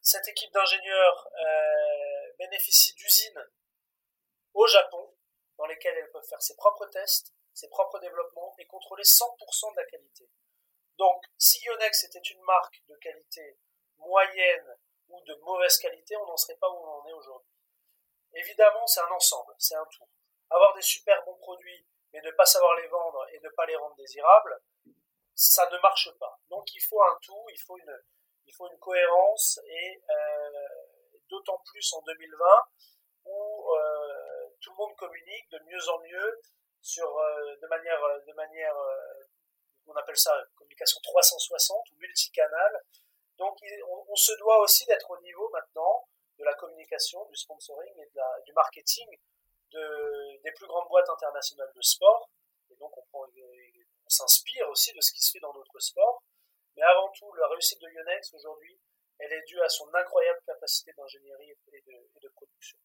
[0.00, 3.44] Cette équipe d'ingénieurs euh, bénéficie d'usines
[4.54, 5.14] au Japon,
[5.58, 9.76] dans lesquelles elles peuvent faire ses propres tests, ses propres développements et contrôler 100% de
[9.76, 10.28] la qualité.
[10.98, 13.56] Donc, si Yonex était une marque de qualité
[13.98, 14.76] moyenne
[15.08, 17.54] ou de mauvaise qualité, on n'en serait pas où on en est aujourd'hui.
[18.34, 20.08] Évidemment, c'est un ensemble, c'est un tout.
[20.50, 23.76] Avoir des super bons produits, mais ne pas savoir les vendre et ne pas les
[23.76, 24.60] rendre désirables,
[25.34, 26.40] ça ne marche pas.
[26.48, 27.98] Donc, il faut un tout, il faut une,
[28.46, 30.68] il faut une cohérence et euh,
[31.30, 32.44] d'autant plus en 2020
[33.26, 36.40] où euh, tout le monde communique de mieux en mieux
[36.80, 38.74] sur euh, de manière de manière
[39.88, 42.82] on appelle ça communication 360 ou multicanal.
[43.38, 43.56] Donc
[44.08, 48.10] on, se doit aussi d'être au niveau maintenant de la communication, du sponsoring et
[48.46, 49.08] du marketing
[49.70, 52.30] de, des plus grandes boîtes internationales de sport.
[52.70, 53.26] Et donc on,
[54.10, 56.22] s'inspire aussi de ce qui se fait dans d'autres sports.
[56.76, 58.80] Mais avant tout, la réussite de Yonex aujourd'hui,
[59.18, 62.78] elle est due à son incroyable capacité d'ingénierie et de, production.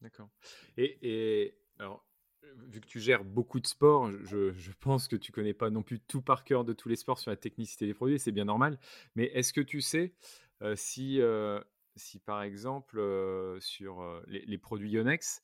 [0.00, 0.28] D'accord.
[0.76, 2.06] Et alors,
[2.68, 6.00] vu que tu gères beaucoup de sports, je, pense que tu connais pas non plus
[6.00, 8.78] tout par cœur de tous les sports sur la technicité des produits, c'est bien normal.
[9.14, 10.12] Mais est-ce que tu sais
[10.62, 11.60] euh, si, euh,
[11.96, 15.42] si, par exemple, euh, sur les, produits Yonex,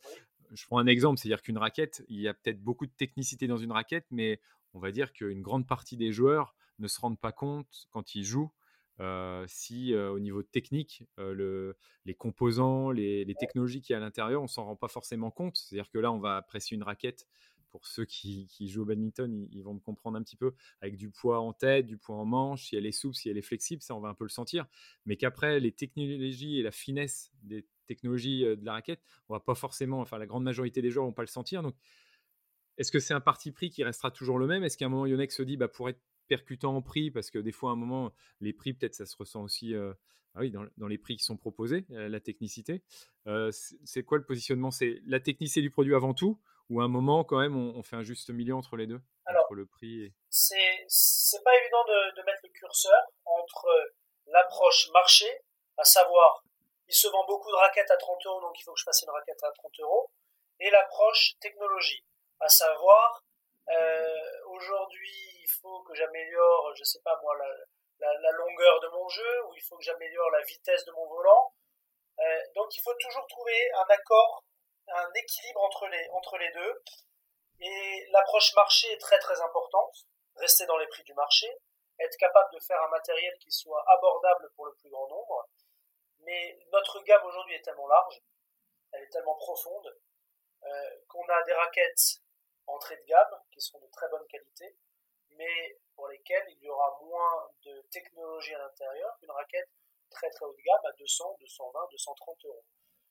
[0.53, 3.59] je prends un exemple, c'est-à-dire qu'une raquette, il y a peut-être beaucoup de technicité dans
[3.59, 4.41] une raquette, mais
[4.75, 8.25] on va dire qu'une grande partie des joueurs ne se rendent pas compte quand ils
[8.25, 8.53] jouent
[9.47, 14.65] si au niveau technique, les composants, les, technologies qu'il y a à l'intérieur, on s'en
[14.65, 15.57] rend pas forcément compte.
[15.57, 17.27] C'est-à-dire que là, on va presser une raquette.
[17.71, 20.53] Pour ceux qui, jouent au badminton, ils, vont me comprendre un petit peu
[20.83, 23.39] avec du poids en tête, du poids en manche, si elle est souple, si elle
[23.39, 24.67] est flexible, ça on va un peu le sentir.
[25.07, 29.55] Mais qu'après, les technologies et la finesse des technologies de la raquette, on va pas
[29.55, 31.63] forcément, enfin la grande majorité des joueurs vont pas le sentir.
[31.63, 31.75] Donc,
[32.77, 34.65] est-ce que c'est un parti pris qui restera toujours le même?
[34.65, 37.39] Est-ce qu'à un moment, Yonex se dit, bah, pour être percutant en prix parce que
[37.39, 39.93] des fois, à un moment, les prix, peut-être, ça se ressent aussi euh,
[40.35, 42.83] ah oui, dans, les prix qui sont proposés, euh, la technicité.
[43.27, 43.51] Euh,
[43.85, 44.71] c'est quoi le positionnement?
[44.71, 47.97] C'est la technicité du produit avant tout ou à un moment, quand même, on, fait
[47.97, 50.15] un juste milieu entre les deux entre le prix et...
[50.31, 53.67] C'est pas évident de, mettre le curseur entre
[54.27, 55.27] l'approche marché,
[55.77, 56.45] à savoir,
[56.89, 59.03] il se vend beaucoup de raquettes à 30 euros, donc il faut que je fasse
[59.03, 60.11] une raquette à 30 euros,
[60.61, 62.05] et l'approche technologie,
[62.41, 63.23] à savoir,
[64.47, 67.35] aujourd'hui, faut que j'améliore, je sais pas moi,
[67.99, 71.55] la, longueur de mon jeu, ou il faut que j'améliore la vitesse de mon volant.
[72.19, 74.45] Euh, donc il faut toujours trouver un accord,
[74.89, 76.83] un équilibre entre les, entre les deux.
[77.61, 79.95] Et l'approche marché est très très importante.
[80.37, 81.47] Rester dans les prix du marché,
[81.99, 85.47] être capable de faire un matériel qui soit abordable pour le plus grand nombre.
[86.21, 88.21] Mais notre gamme aujourd'hui est tellement large,
[88.93, 89.95] elle est tellement profonde,
[90.65, 92.22] euh, qu'on a des raquettes
[92.67, 94.77] entrée de gamme qui sont de très bonne qualité,
[95.31, 99.69] mais pour lesquels il y aura moins de technologie à l'intérieur qu'une raquette
[100.11, 102.65] très très haut de gamme à 200, 220, 230 euros.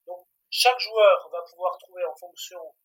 [0.06, 2.76] Donc chaque joueur va pouvoir trouver en fonction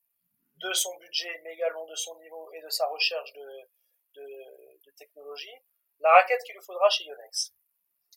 [0.57, 3.69] de son budget, mais également de son niveau et de sa recherche de,
[4.15, 5.55] de, technologie,
[6.01, 7.53] la raquette qu'il lui faudra chez Yonex.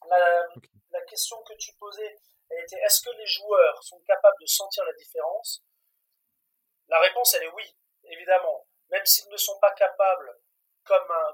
[0.07, 0.47] La,
[0.91, 2.17] la question que tu posais
[2.49, 5.61] était est-ce que les joueurs sont capables de sentir la différence?
[6.87, 7.75] La réponse elle est oui,
[8.09, 8.65] évidemment.
[8.89, 10.39] Même s'ils ne sont pas capables
[10.83, 11.33] comme un,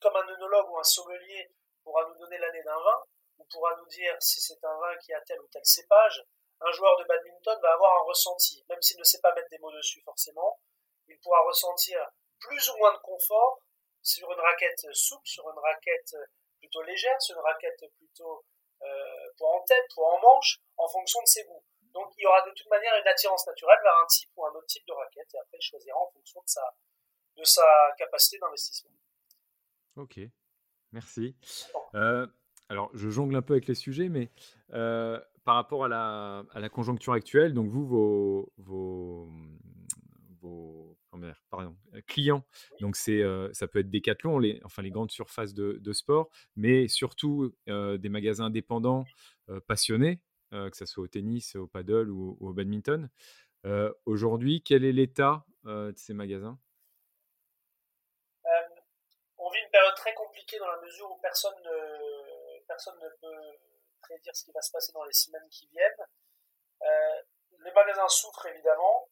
[0.00, 1.50] comme œnologue ou un sommelier
[1.82, 3.02] pourra nous donner l'année d'un vin,
[3.38, 6.22] ou pourra nous dire si c'est un vin qui a tel ou tel cépage,
[6.60, 9.58] un joueur de badminton va avoir un ressenti, même s'il ne sait pas mettre des
[9.58, 10.58] mots dessus forcément,
[11.06, 12.04] il pourra ressentir
[12.40, 13.60] plus ou moins de confort
[14.02, 16.16] sur une raquette souple, sur une raquette
[16.58, 18.44] plutôt légère, sur une raquette plutôt
[18.82, 21.64] euh, en tête, poids en manche, en fonction de ses goûts.
[21.98, 24.50] Donc il y aura de toute manière une attirance naturelle vers un type ou un
[24.50, 26.62] autre type de raquette, et après il choisira en fonction de sa,
[27.36, 27.66] de sa
[27.98, 28.92] capacité d'investissement.
[29.96, 30.20] Ok,
[30.92, 31.34] merci.
[31.96, 32.24] Euh,
[32.68, 34.30] alors, je jongle un peu avec les sujets, mais
[34.74, 39.28] euh, par rapport à la, à la, conjoncture actuelle, donc vous, vos, vos,
[40.40, 40.96] vos
[41.50, 42.44] pardon, clients,
[42.80, 46.28] donc c'est, euh, ça peut être Decathlon, les, enfin les grandes surfaces de, de sport,
[46.54, 49.04] mais surtout des magasins indépendants
[49.66, 53.08] passionnés, que ce soit au tennis, au paddle ou, au badminton.
[54.06, 56.58] Aujourd'hui, quel est l'état de ces magasins?
[59.96, 63.58] Très compliqué dans la mesure où personne ne, personne ne peut
[64.00, 66.06] prédire ce qui va se passer dans les semaines qui viennent.
[66.82, 67.22] Euh,
[67.64, 69.08] les magasins souffrent évidemment.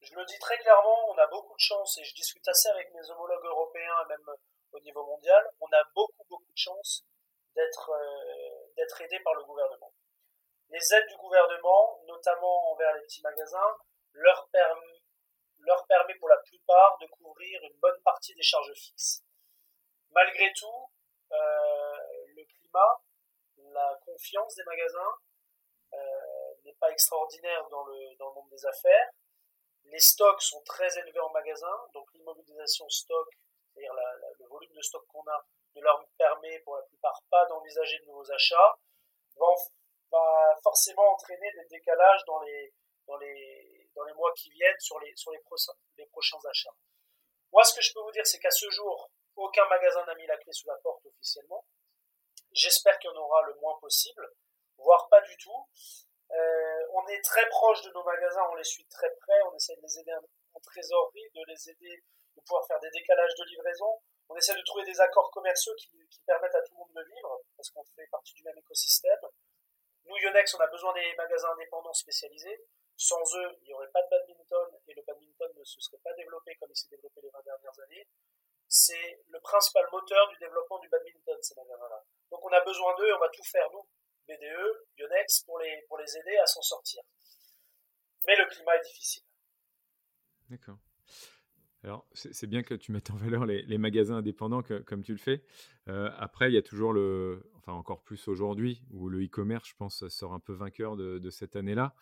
[0.00, 2.92] Je le dis très clairement, on a beaucoup de chance et je discute assez avec
[2.94, 4.36] mes homologues européens même
[4.72, 5.44] au niveau mondial.
[5.60, 7.04] On a beaucoup beaucoup de chance
[7.54, 9.92] d'être euh, aidé par le gouvernement.
[10.72, 13.76] Les aides du gouvernement, notamment envers les petits magasins,
[14.14, 19.22] leur permet pour la plupart de couvrir une bonne partie des charges fixes.
[20.12, 20.88] Malgré tout,
[21.30, 21.96] euh,
[22.36, 23.02] le climat,
[23.58, 25.14] la confiance des magasins
[25.92, 29.10] euh, n'est pas extraordinaire dans le, dans le monde des affaires.
[29.84, 33.28] Les stocks sont très élevés en magasin, donc l'immobilisation stock,
[33.74, 33.92] c'est-à-dire
[34.38, 35.44] le volume de stock qu'on a,
[35.76, 38.78] ne leur permet pour la plupart pas d'envisager de nouveaux achats,
[40.12, 42.72] va, forcément entraîner des décalages dans les,
[43.06, 46.74] dans les, dans les mois qui viennent sur les, sur les, prochains achats.
[47.52, 50.26] Moi, ce que je peux vous dire, c'est qu'à ce jour, aucun magasin n'a mis
[50.26, 51.64] la clé sous la porte officiellement.
[52.52, 54.30] J'espère qu'il y en aura le moins possible,
[54.76, 55.68] voire pas du tout.
[56.32, 59.76] Euh, on est très proche de nos magasins, on les suit très près, on essaie
[59.76, 60.12] de les aider
[60.54, 62.02] en trésorerie, de les aider,
[62.36, 64.00] de pouvoir faire des décalages de livraison.
[64.28, 65.90] On essaie de trouver des accords commerciaux qui,
[66.24, 69.18] permettent à tout le monde de vivre, parce qu'on fait partie du même écosystème.
[70.04, 72.64] Nous, Yonex, on a besoin des magasins indépendants spécialisés.
[72.96, 76.12] Sans eux, il n'y aurait pas de badminton et le badminton ne se serait pas
[76.14, 78.06] développé comme il s'est développé les 20 dernières années
[78.72, 82.02] c'est le principal moteur du développement du badminton, ces magasins-là.
[82.30, 83.86] Donc on a besoin d'eux et on va tout faire, nous,
[84.26, 87.02] BDE, Yonex, pour pour les aider à s'en sortir.
[88.26, 89.24] Mais le climat est difficile.
[90.48, 90.78] D'accord.
[91.84, 95.42] Alors, c'est bien que tu mettes en valeur les, magasins indépendants comme tu le fais.
[95.88, 99.74] Euh, après, il y a toujours le, enfin encore plus aujourd'hui, où le e-commerce, je
[99.74, 101.94] pense, sort un peu vainqueur de, cette année-là.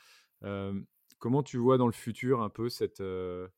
[0.43, 0.79] Euh,
[1.19, 3.49] comment tu vois dans le futur un peu cette, euh,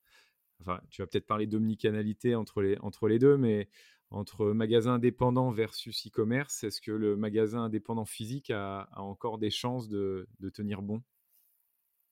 [0.91, 3.69] tu vas peut-être parler d'omnicanalité entre les, entre les deux, mais
[4.11, 6.65] entre magasin indépendant versus e-commerce.
[6.65, 11.03] Est-ce que le magasin indépendant physique a, encore des chances de, tenir bon?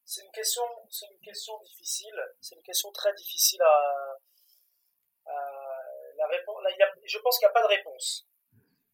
[0.04, 2.20] C'est une question, c'est une question difficile.
[2.40, 4.16] C'est une question très difficile à,
[6.16, 6.62] la réponse.
[7.04, 8.26] je pense qu'il n'y a pas de réponse.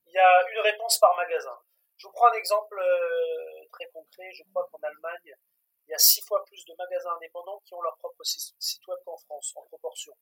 [0.07, 1.59] Il y a une réponse par magasin.
[1.97, 4.31] Je vous prends un exemple euh, très concret.
[4.33, 5.35] Je crois qu'en Allemagne,
[5.87, 8.99] il y a six fois plus de magasins indépendants qui ont leur propre site web
[9.05, 10.13] qu'en France, en proportion.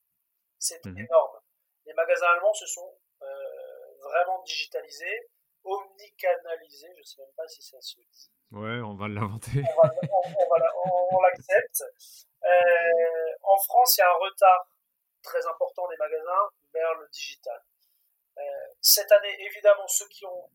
[0.58, 1.40] C'est mmh énorme.
[1.86, 5.30] Les magasins allemands se sont euh, vraiment digitalisés,
[5.64, 8.30] omnicanalisés, je ne sais même pas si ça se dit.
[8.52, 9.62] Ouais, on va l'inventer.
[11.10, 11.82] On, l'accepte.
[12.44, 14.68] Euh, en France, il y a un retard
[15.22, 17.60] très important des magasins vers le digital.
[18.38, 18.42] Euh,
[18.80, 20.50] cette année, évidemment, ceux qui ont,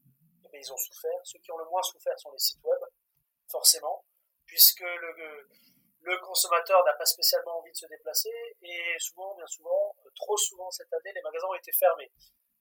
[0.51, 2.79] mais ils ont souffert, ceux qui ont le moins souffert sont les sites web,
[3.47, 4.05] forcément,
[4.45, 5.47] puisque le,
[6.01, 10.37] le consommateur n'a pas spécialement envie de se déplacer et souvent, bien souvent, euh, trop
[10.37, 12.11] souvent cette année, les magasins ont été fermés.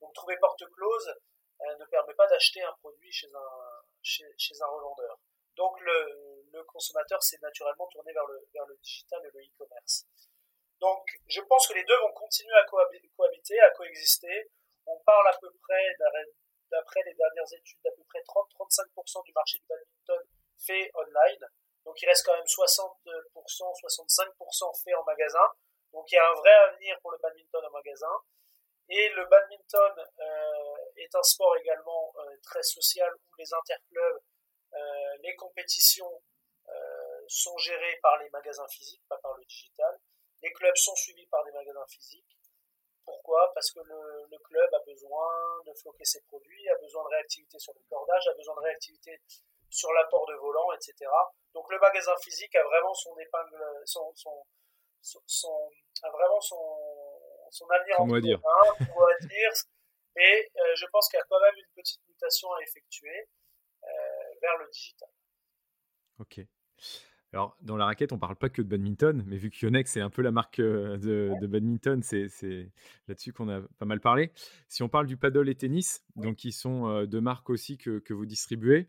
[0.00, 1.14] Donc trouver porte close
[1.60, 4.24] ne permet pas d'acheter un produit chez un, chez,
[4.60, 5.18] un revendeur.
[5.56, 10.06] Donc le, le consommateur s'est naturellement tourné vers le, vers le digital et le e-commerce.
[10.80, 14.50] Donc je pense que les deux vont continuer à cohabiter, à coexister.
[14.86, 15.84] On parle à peu près,
[16.70, 20.22] d'après les dernières études, d'à peu près 30-35% du marché du badminton
[20.56, 21.46] fait online.
[21.84, 22.94] Donc il reste quand même 60%,
[23.34, 25.52] 65% fait en magasin.
[25.92, 28.22] Donc il y a un vrai avenir pour le badminton en magasin.
[28.90, 34.20] Et le badminton euh, est un sport également euh, très social où les interclubs,
[34.74, 36.22] euh, les compétitions
[37.30, 40.00] sont gérées par les magasins physiques, pas par le digital.
[40.40, 42.38] Les clubs sont suivis par des magasins physiques.
[43.04, 43.52] Pourquoi?
[43.54, 45.28] Parce que le, le, club a besoin
[45.66, 49.20] de floquer ses produits, a besoin de réactivité sur le cordage, a besoin de réactivité
[49.68, 50.94] sur l'apport de volant, etc.
[51.54, 54.44] Donc le magasin physique a vraiment son épingle, son, son,
[55.26, 55.70] son,
[56.02, 58.40] a vraiment son, son avenir en commun, dire.
[58.44, 59.52] on dire.
[60.16, 63.28] Et euh, je pense qu'il y a quand même une petite mutation à effectuer
[63.84, 63.88] euh,
[64.40, 65.08] vers le digital.
[66.18, 66.40] Ok.
[67.34, 70.00] Alors, dans la raquette, on parle pas que de badminton, mais vu que Yonex est
[70.00, 72.72] un peu la marque euh, de, de badminton, c'est
[73.06, 74.32] là-dessus qu'on a pas mal parlé.
[74.68, 78.14] Si on parle du paddle et tennis, donc qui sont deux marques aussi que, que
[78.14, 78.88] vous distribuez,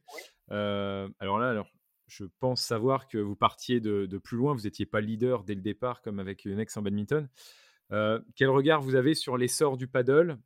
[0.49, 1.69] alors là, alors,
[2.07, 5.61] je pense savoir que vous partiez de, plus loin, vous n'étiez pas leader dès le
[5.61, 7.27] départ comme avec Yonex en badminton.
[7.89, 10.39] quel regard vous avez sur l'essor du paddle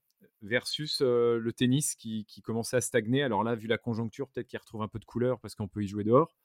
[0.43, 4.59] versus le tennis qui, qui, commençait à stagner Alors là, vu la conjoncture, peut-être qu'il
[4.59, 6.35] retrouve un peu de couleur parce qu'on peut y jouer dehors.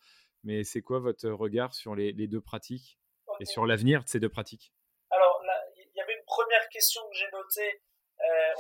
[0.45, 2.99] Mais c'est quoi votre regard sur les, deux pratiques
[3.41, 4.73] et sur l'avenir de ces deux pratiques?
[5.11, 5.43] Alors,
[5.77, 7.83] il y avait une première question que j'ai notée.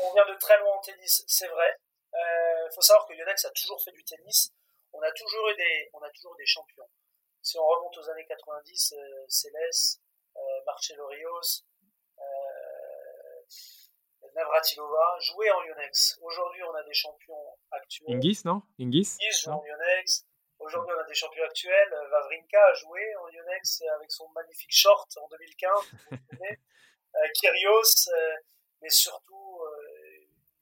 [0.02, 1.76] on vient de très loin en tennis, c'est vrai.
[2.12, 4.52] Il faut savoir que Yonex a toujours fait du tennis
[4.92, 6.88] on a toujours eu des, on a toujours des champions.
[7.42, 10.00] Si on remonte aux années 90, euh, Céleste,
[10.36, 11.67] euh, Marcelo Rios, euh,
[14.38, 16.20] Navratilova jouaient en Yonex.
[16.22, 18.16] Aujourd'hui, on a des champions actuels.
[18.16, 18.62] Ingis, non?
[18.78, 19.18] Ingis?
[19.20, 20.26] Ingis joue en Yonex.
[20.60, 21.90] Aujourd'hui, on a des champions actuels.
[22.08, 25.72] Vavrinka a joué en Yonex avec son magnifique short en 2015.
[27.34, 28.10] Kyrios,
[28.80, 29.60] mais surtout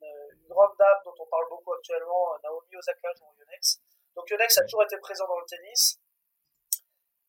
[0.00, 3.82] une, grande dame dont on parle beaucoup actuellement, Naomi Osaka joue en Yonex.
[4.14, 6.00] Donc Yonex a toujours été présent dans le tennis,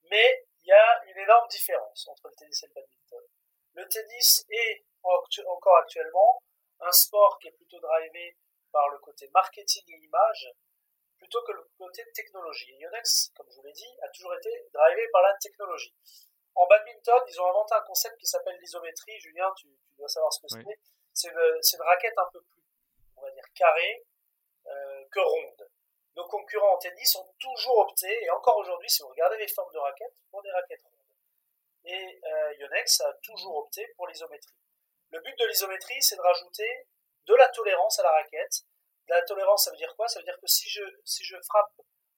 [0.09, 2.96] mais il y a une énorme différence entre le tennis et le badminton.
[3.77, 6.41] Le tennis est encore actuellement
[6.79, 8.35] un sport qui est plutôt drivé
[8.71, 10.49] par le côté marketing et image
[11.17, 12.75] plutôt que le côté technologie.
[12.79, 15.95] Yonex, comme je vous l'ai dit, a toujours été drivé par la technologie.
[16.55, 19.19] En badminton, ils ont inventé un concept qui s'appelle l'isométrie.
[19.19, 20.79] Julien, tu, dois savoir ce que c'est.
[21.13, 22.63] C'est une, raquette un peu plus,
[23.15, 24.05] on va dire, carrée
[24.67, 25.69] euh, que ronde
[26.17, 29.71] nos concurrents en tennis ont toujours opté, et encore aujourd'hui, si vous regardez les formes
[29.71, 30.96] de raquettes, pour des raquettes rondes.
[31.89, 34.55] Et euh, Yonex a toujours opté pour l'isométrie.
[35.11, 36.87] Le but de l'isométrie, c'est de rajouter
[37.25, 38.63] de la tolérance à la raquette.
[39.07, 40.07] De la tolérance, ça veut dire quoi?
[40.07, 41.71] Ça veut dire que si je, si je frappe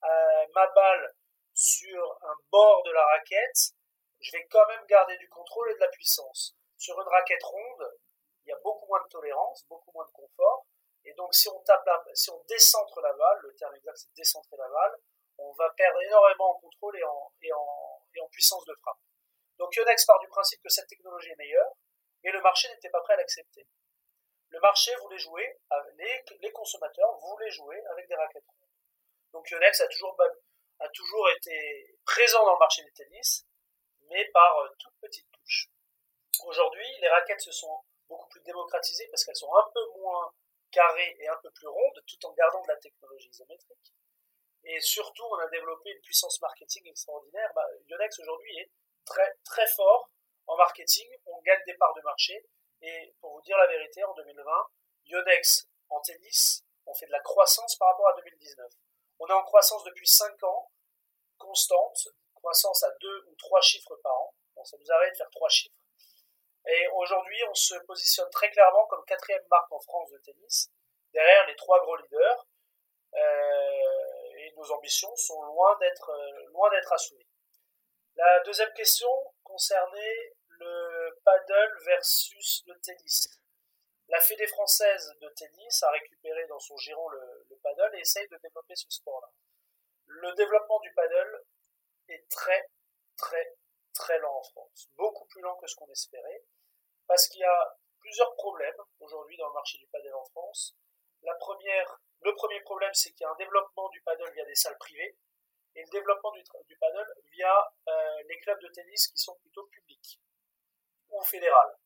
[0.04, 1.14] euh, ma balle
[1.54, 3.74] sur un bord de la raquette,
[4.18, 6.56] je vais quand même garder du contrôle et de la puissance.
[6.76, 7.92] Sur une raquette ronde,
[8.44, 10.66] il y a beaucoup moins de tolérance, beaucoup moins de confort,
[11.04, 14.56] et donc, si on tape si on décentre la balle, le terme exact c'est décentrer
[14.56, 14.96] la balle,
[15.38, 18.98] on va perdre énormément en contrôle et en, et en, et en puissance de frappe.
[19.60, 21.70] Donc, Yonex part du principe que cette technologie est meilleure,
[22.24, 23.66] mais le marché n'était pas prêt à l'accepter.
[24.48, 25.60] Le marché voulait jouer,
[25.96, 28.68] les, les consommateurs voulaient jouer avec des raquettes rondes.
[29.34, 30.16] Donc, Yonex a toujours,
[30.78, 33.44] a toujours été présent dans le marché du tennis,
[34.08, 35.68] mais par euh, toute petite touche.
[36.46, 40.32] Aujourd'hui, les raquettes se sont beaucoup plus démocratisées parce qu'elles sont un peu moins
[40.70, 43.92] carrée et un peu plus ronde, tout en gardant de la technologie isométrique.
[44.64, 47.52] Et surtout, on a développé une puissance marketing extraordinaire.
[47.54, 48.70] Bah, Yonex aujourd'hui est
[49.44, 50.10] très fort
[50.46, 51.08] en marketing.
[51.26, 52.46] On gagne des parts de marché.
[52.82, 54.42] Et pour vous dire la vérité, en 2020,
[55.04, 58.72] Yonex en tennis, on fait de la croissance par rapport à 2019.
[59.18, 60.70] On est en croissance depuis 5 ans,
[61.36, 64.34] constante, croissance à 2 ou 3 chiffres par an.
[64.56, 65.74] Bon, ça nous arrête de faire 3 chiffres.
[66.66, 70.70] Et aujourd'hui, on se positionne très clairement comme quatrième marque en France de tennis,
[71.12, 72.46] derrière les trois gros leaders.
[73.14, 76.70] Euh, et nos ambitions sont loin d'être euh, loin.
[78.20, 79.08] La deuxième question
[79.42, 83.40] concernait le paddle versus le tennis.
[84.08, 88.28] La Fédé française de tennis a récupéré dans son giron le, le paddle et essaye
[88.28, 89.28] de développer ce sport-là.
[90.04, 91.44] Le développement du paddle
[92.08, 92.68] est très,
[93.16, 93.56] très,
[93.94, 94.90] très lent en France.
[94.96, 96.42] Beaucoup plus lent que ce qu'on espérait.
[97.06, 100.76] Parce qu'il y a plusieurs problèmes aujourd'hui dans le marché du paddle en France.
[101.22, 105.16] Le premier problème, c'est qu'il y a un développement du paddle via des salles privées
[105.74, 109.64] et le développement du, du paddle via euh, les clubs de tennis qui sont plutôt
[109.66, 110.20] publics
[111.10, 111.76] ou fédérales.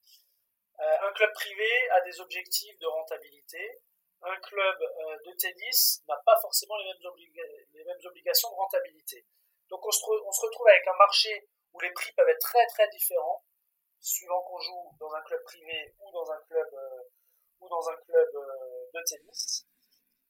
[0.81, 3.81] Euh, un club privé a des objectifs de rentabilité.
[4.23, 6.85] Un club euh, de tennis n'a pas forcément les
[7.85, 9.27] mêmes, obligations de rentabilité.
[9.69, 12.67] Donc on se, on se, retrouve avec un marché où les prix peuvent être très
[12.69, 13.45] très différents,
[14.01, 16.69] suivant qu'on joue dans un club privé ou dans un club,
[17.61, 18.29] ou dans un club
[18.93, 19.67] de tennis.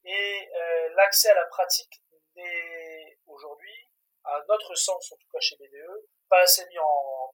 [0.05, 0.49] Et
[0.95, 2.03] l'accès à la pratique
[2.37, 2.94] n'est
[3.35, 3.91] aujourd'hui,
[4.25, 7.31] à notre sens en tout cas chez BDE, pas assez mis en,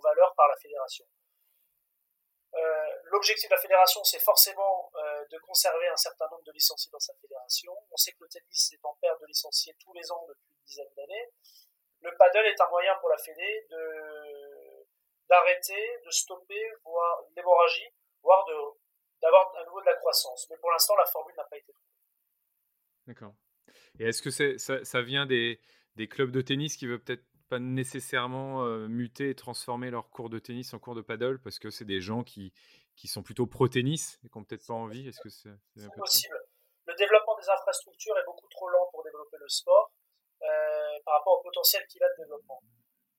[0.00, 1.04] valeur par la fédération.
[2.54, 6.90] Euh, l'objectif de la fédération, c'est forcément euh, de conserver un certain nombre de licenciés
[6.92, 7.76] dans sa fédération.
[7.90, 10.64] On sait que le tennis est en perte de licenciés tous les ans depuis une
[10.64, 11.32] dizaine d'années.
[12.00, 13.66] Le paddle est un moyen pour la fédé
[15.28, 17.92] d'arrêter, de stopper, voire l'hémorragie,
[18.22, 18.46] voire
[19.20, 20.48] d'avoir à nouveau de la croissance.
[20.48, 21.88] Mais pour l'instant, la formule n'a pas été trouvée.
[23.06, 23.32] D'accord.
[23.98, 25.60] Et est-ce que ça, ça, vient des,
[25.96, 30.38] des clubs de tennis qui veulent peut-être pas nécessairement muter et transformer leur cours de
[30.38, 31.40] tennis en cours de paddle?
[31.40, 32.52] Parce que c'est des gens qui,
[32.98, 35.08] qui sont plutôt pro-tennis et qui n'ont peut-être pas envie.
[35.08, 35.54] Est-ce que c'est,
[35.96, 36.36] possible.
[36.86, 39.92] Le développement des infrastructures est beaucoup trop lent pour développer le sport
[40.42, 42.60] euh, par rapport au potentiel qu'il a de développement.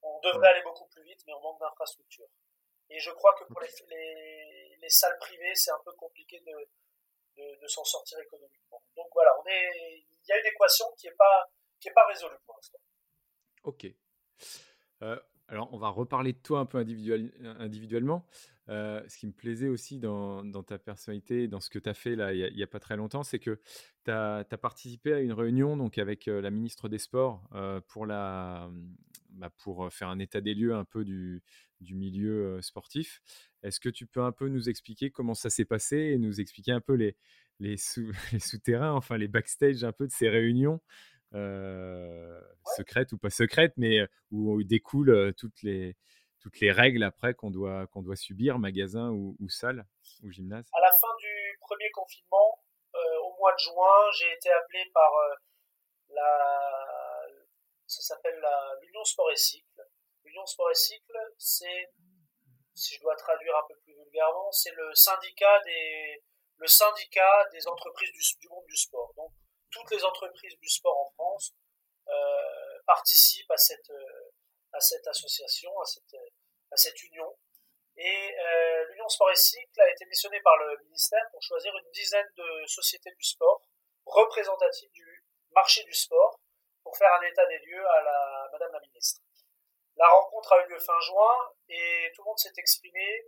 [0.01, 2.27] On devrait aller beaucoup plus vite, mais on manque d'infrastructures.
[2.89, 6.53] Et je crois que pour les, les, les, salles privées, c'est un peu compliqué de,
[7.61, 8.81] de, s'en sortir économiquement.
[8.95, 11.45] Donc voilà, on est, il y a une équation qui n'est pas,
[11.79, 12.79] qui est pas résolue pour l'instant.
[13.63, 13.85] Ok,
[15.01, 15.17] euh,
[15.47, 18.25] alors, on va reparler de toi un peu individuellement.
[18.67, 22.15] Euh, ce qui me plaisait aussi dans, ta personnalité, dans ce que tu as fait
[22.15, 23.59] là, il n'y a, pas très longtemps, c'est que
[24.05, 27.41] tu as, participé à une réunion donc, avec euh, la ministre des Sports
[27.87, 28.69] pour, la,
[29.39, 31.41] bah, pour faire un état des lieux un peu du,
[31.79, 33.21] du milieu sportif.
[33.63, 36.73] Est-ce que tu peux un peu nous expliquer comment ça s'est passé et nous expliquer
[36.73, 37.15] un peu les,
[37.59, 40.81] les, sous, les souterrains, enfin les backstage un peu de ces réunions
[41.35, 42.41] euh,
[42.75, 45.95] secrète ou pas secrète, mais où, découlent toutes les,
[46.39, 49.85] toutes les règles après qu'on doit, qu'on doit subir, magasin ou, salle
[50.23, 50.69] ou gymnase?
[50.73, 52.59] À la fin du premier confinement,
[52.93, 55.11] au mois de juin, j'ai été appelé par
[56.09, 57.08] la,
[57.89, 58.39] ça s'appelle
[58.81, 59.81] l'Union Sport et Cycle.
[60.23, 61.91] L'Union Sport et Cycle, c'est,
[62.75, 66.23] si je dois traduire un peu plus vulgairement, c'est le syndicat des,
[67.67, 69.11] entreprises du, monde du sport.
[69.15, 69.31] Donc,
[69.71, 71.53] toutes les entreprises du sport en France
[72.07, 74.31] euh, participent à cette, euh,
[74.73, 76.15] à cette association, à cette,
[76.71, 77.37] à cette union.
[77.97, 81.91] Et euh, l'Union Sport et Cycle a été missionnée par le ministère pour choisir une
[81.91, 83.61] dizaine de sociétés du sport
[84.05, 86.38] représentatives du marché du sport
[86.89, 89.21] pour faire un état des lieux à la Madame la ministre.
[89.95, 91.35] La rencontre a eu lieu fin juin
[91.67, 93.27] et tout le monde s'est exprimé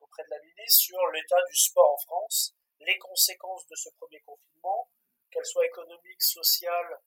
[0.00, 4.20] auprès de la ministre sur l'état du sport en France les conséquences de ce premier
[4.22, 4.88] confinement,
[5.30, 6.98] qu'elles soient économiques, sociales,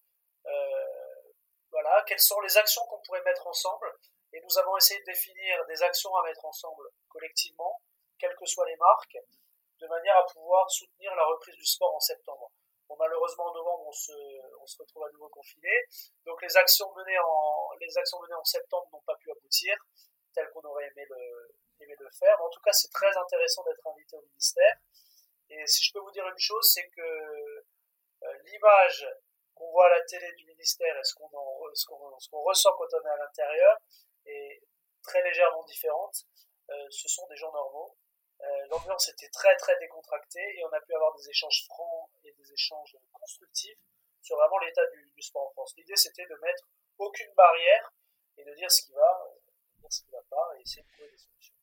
[0.46, 1.32] euh,
[1.72, 3.92] voilà, quelles sont les actions qu'on pourrait mettre ensemble.
[4.32, 7.82] Et nous avons essayé de définir des actions à mettre ensemble collectivement,
[8.20, 9.18] quelles que soient les marques,
[9.80, 12.52] de manière à pouvoir soutenir la reprise du sport en septembre.
[12.98, 15.70] Malheureusement, en novembre, on se, retrouve à nouveau confiné.
[16.26, 19.76] Donc, les actions menées en, septembre n'ont pas pu aboutir,
[20.34, 22.40] telles qu'on aurait aimé le, aimé le faire.
[22.42, 24.78] en tout cas, c'est très intéressant d'être invité au ministère.
[25.50, 29.08] Et si je peux vous dire une chose, c'est que euh, l'image
[29.54, 33.18] qu'on voit à la télé du ministère et ce qu'on ressent quand on est à
[33.18, 33.78] l'intérieur
[34.26, 34.62] est
[35.04, 36.26] très légèrement différente.
[36.70, 37.96] Euh, ce sont des gens normaux.
[38.42, 41.85] Euh, L'ambiance était très très décontractée et on a pu avoir des échanges francs
[42.56, 43.80] échanges constructifs
[44.22, 45.74] sur vraiment l'état du, sport en France.
[45.78, 46.64] L'idée c'était de mettre
[46.98, 47.94] aucune barrière
[48.38, 49.12] et de dire ce qui va,
[49.80, 51.56] dire ce qui va pas et essayer de trouver des solutions.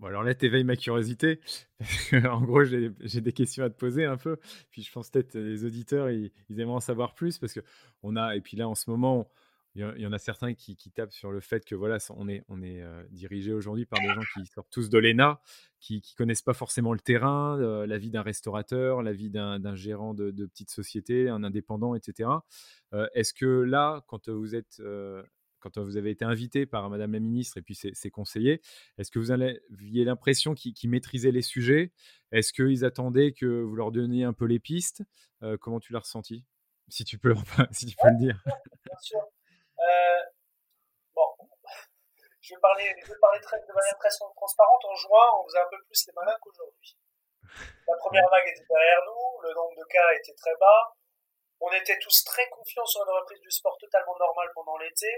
[0.00, 1.40] Bon, alors là, tu éveilles ma curiosité.
[2.12, 4.38] en gros, j'ai des questions à te poser un peu.
[4.70, 7.60] Puis je pense peut-être les auditeurs, ils, aimeraient en savoir plus parce que
[8.02, 9.30] on a, et puis là, en ce moment,
[9.76, 12.62] il y, en a certains qui, tapent sur le fait que voilà, on est, on
[12.62, 15.40] est euh, dirigé aujourd'hui par des gens qui sortent tous de l'ENA,
[15.80, 19.74] qui ne connaissent pas forcément le terrain, euh, la vie d'un restaurateur, la vie d'un
[19.74, 22.30] gérant de, de, petite société, un indépendant, etc.
[22.92, 24.80] Euh, est-ce que là, quand vous êtes
[25.58, 28.60] quand vous avez été invité par Madame la Ministre et puis ses, conseillers,
[28.98, 31.90] est-ce que vous aviez l'impression qu'ils maîtrisaient les sujets?
[32.32, 35.02] Est-ce qu'ils attendaient que vous leur donniez un peu les pistes?
[35.60, 36.44] Comment tu l'as ressenti?
[36.88, 37.34] Si tu peux,
[37.72, 38.44] si tu peux le dire.
[39.84, 40.22] Euh,
[41.14, 41.28] bon,
[42.40, 44.84] je vais parler, de manière très transparente.
[44.84, 46.96] En juin, on faisait un peu plus les malins qu'aujourd'hui.
[47.86, 50.94] La première vague était derrière nous, le nombre de cas était très bas.
[51.60, 55.08] On était tous très confiants sur une reprise du sport totalement normale pendant l'été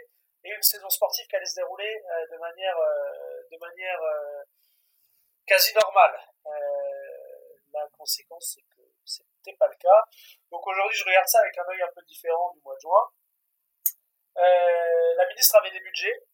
[0.45, 4.43] et une saison sportive qui allait se dérouler euh, de manière, euh,
[5.47, 6.19] quasi normale.
[7.73, 10.03] la conséquence, c'est que c'était pas le cas.
[10.51, 13.11] Donc aujourd'hui, je regarde ça avec un œil un peu différent du mois de juin.
[14.39, 16.27] Euh, la ministre avait des budgets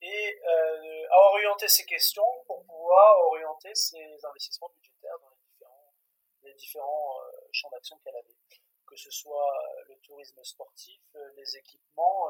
[0.00, 5.94] et euh, a orienté ses questions pour pouvoir orienter ses investissements budgétaires dans les différents,
[6.42, 8.34] les différents euh, champs d'action qu'elle avait,
[8.86, 9.54] que ce soit
[9.88, 11.00] le tourisme sportif,
[11.36, 12.28] les équipements,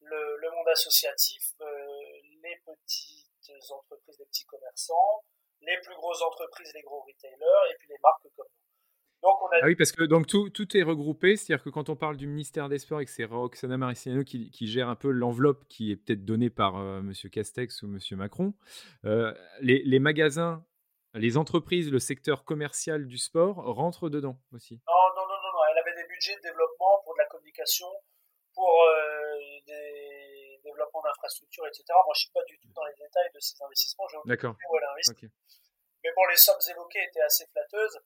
[0.00, 1.54] le, le, monde associatif,
[2.42, 5.24] les petites entreprises, les petits commerçants,
[5.62, 8.67] les plus grosses entreprises, les gros retailers, et puis les marques comme nous.
[9.22, 12.26] Ah oui, parce que donc tout, tout est regroupé, c'est-à-dire que quand on parle du
[12.26, 15.90] ministère des Sports et que c'est Roxana Mariciano qui, qui, gère un peu l'enveloppe qui
[15.90, 17.12] est peut-être donnée par euh, M.
[17.30, 17.98] Castex ou M.
[18.12, 18.54] Macron,
[19.04, 20.64] euh, les, les, magasins,
[21.14, 24.80] les entreprises, le secteur commercial du sport rentrent dedans aussi.
[24.86, 25.64] Non, non, non, non, non.
[25.72, 27.88] elle avait des budgets de développement pour de la communication,
[28.54, 31.84] pour euh, des développements d'infrastructures, etc.
[31.88, 34.54] Moi, je ne suis pas du tout dans les détails de ces investissements, D'accord.
[36.04, 37.98] Mais bon, les sommes évoquées étaient assez flatteuses.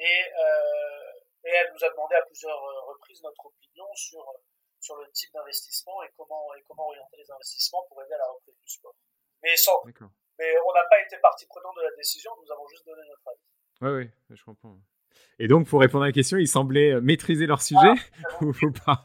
[0.00, 4.24] Euh, et, elle nous a demandé à plusieurs euh, reprises notre opinion sur,
[4.80, 8.28] sur le type d'investissement et comment, et comment orienter les investissements pour aider à la
[8.28, 8.94] reprise du sport.
[9.42, 12.86] Mais, sans, mais on n'a pas été partie prenante de la décision, nous avons juste
[12.86, 13.40] donné notre avis.
[13.82, 14.76] Oui, oui, je comprends.
[15.38, 18.52] Et donc, pour répondre à la question, ils semblaient euh, maîtriser leur sujet ah, ou
[18.84, 19.04] pas?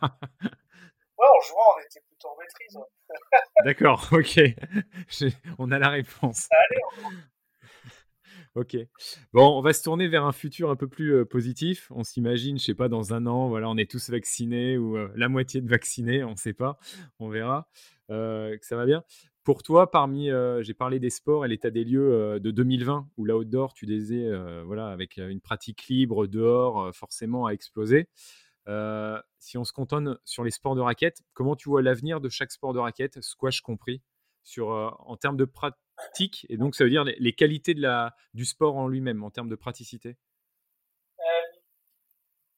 [1.17, 2.77] Ouais, en jouant, on était plutôt en maîtrise.
[3.63, 4.39] D'accord, ok.
[5.59, 6.49] On a la réponse.
[6.51, 6.81] Allez,
[8.55, 8.77] Ok.
[9.33, 11.91] Bon, on va se tourner vers un futur un peu plus euh, positif.
[11.93, 15.11] On s'imagine, je sais pas, dans un an, voilà, on est tous vaccinés ou euh,
[15.17, 16.79] la moitié de vaccinés, on ne sait pas,
[17.19, 17.67] on verra
[18.11, 19.03] euh, que ça va bien.
[19.43, 20.29] Pour toi, parmi,
[20.61, 24.27] j'ai parlé des sports et l'état des lieux de 2020 où l'outdoor, tu disais,
[24.63, 28.09] voilà, avec une pratique libre dehors, forcément à exploser.
[29.37, 32.51] si on se cantonne sur les sports de raquettes, comment tu vois l'avenir de chaque
[32.51, 34.01] sport de raquette, squash compris,
[34.45, 38.45] sur, en termes de pratique et donc ça veut dire les, qualités de la, du
[38.45, 40.17] sport en lui-même en termes de praticité?
[41.19, 41.41] Euh,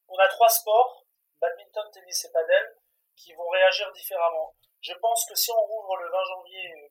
[0.09, 1.05] On a trois sports,
[1.39, 2.75] badminton, tennis et padel,
[3.15, 4.53] qui vont réagir différemment.
[4.81, 6.87] Je pense que si on rouvre le 20 janvier euh,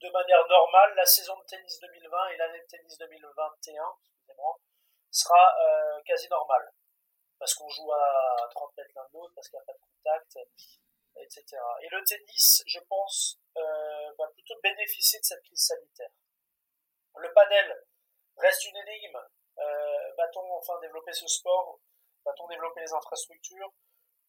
[0.00, 3.82] de manière normale, la saison de tennis 2020 et l'année de tennis 2021
[5.10, 6.72] sera euh, quasi normale.
[7.38, 9.78] Parce qu'on joue à 30 mètres l'un de l'autre, parce qu'il n'y a pas de
[9.78, 10.38] contact,
[11.20, 11.44] etc.
[11.82, 16.10] Et le tennis, je pense, euh, va plutôt bénéficier de cette crise sanitaire.
[17.16, 17.84] Le panel
[18.36, 19.18] reste une énigme.
[19.58, 21.80] Euh, va-t-on enfin développer ce sport?
[22.24, 23.72] Va-t-on développer les infrastructures?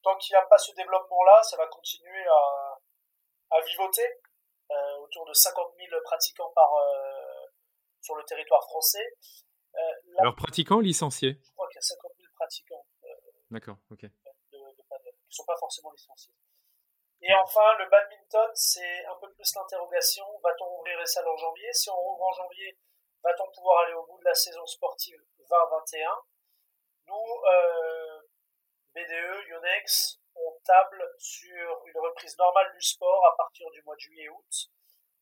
[0.04, 2.80] Tant qu'il n'y a pas ce développement-là, ça va continuer à,
[3.52, 4.22] à vivoter.
[4.72, 6.70] Euh, autour de 50 000 pratiquants par,
[8.02, 9.06] sur le territoire français.
[10.20, 11.40] Alors pratiquants, licenciés?
[11.44, 12.86] Je crois qu'il y a 50 000 pratiquants.
[13.52, 14.02] D'accord, ok.
[14.02, 14.10] De,
[14.58, 16.34] de padel, qui ne sont pas forcément licenciés.
[17.26, 20.26] Et enfin, le badminton, c'est un peu plus l'interrogation.
[20.44, 21.72] Va-t-on ouvrir les salles en janvier?
[21.72, 22.78] Si on rouvre en janvier,
[23.24, 26.22] va-t-on pouvoir aller au bout de la saison sportive 2021
[27.08, 28.22] Nous, euh,
[28.94, 34.02] BDE, Yonex, on table sur une reprise normale du sport à partir du mois de
[34.02, 34.70] juillet-août.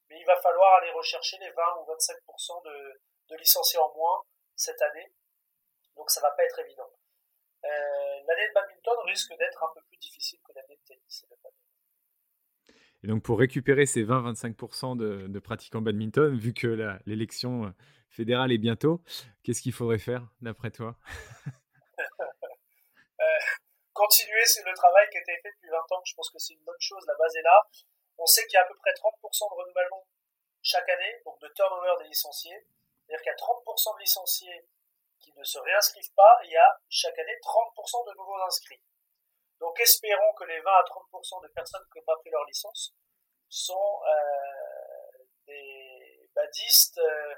[0.09, 4.23] Mais il va falloir aller rechercher les 20 ou 25% de, licenciés en moins
[4.55, 5.13] cette année.
[5.95, 6.91] Donc ça va pas être évident.
[7.63, 11.35] Euh, l'année de badminton risque d'être un peu plus difficile que l'année de tennis de
[11.35, 11.70] badminton.
[13.03, 17.69] Et donc, pour récupérer ces 20-25% de, de, pratiquants badminton, vu que l'élection euh,
[18.09, 19.01] fédérale est bientôt,
[19.43, 20.97] qu'est-ce qu'il faudrait faire, d'après toi?
[23.21, 23.39] Euh,
[23.93, 26.01] Continuer, c'est le travail qui a été fait depuis 20 ans.
[26.03, 27.05] Je pense que c'est une bonne chose.
[27.05, 27.61] La base est là.
[28.17, 30.07] On sait qu'il y a à peu près 30% de renouvellement
[30.63, 32.65] chaque année, donc de turnover des licenciés.
[33.05, 34.65] C'est-à-dire qu'il y a 30% de licenciés
[35.19, 36.39] qui ne se réinscrivent pas.
[36.45, 38.81] Il y a chaque année 30% de nouveaux inscrits.
[39.61, 42.95] Donc espérons que les 20 à 30% de personnes qui n'ont pas pris leur licence
[43.47, 47.35] sont euh, des badistes euh,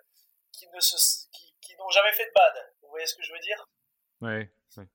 [0.53, 2.73] qui ne qui, n'ont jamais fait de bad.
[2.81, 3.67] Vous voyez ce que je veux dire?
[4.21, 4.49] Ouais,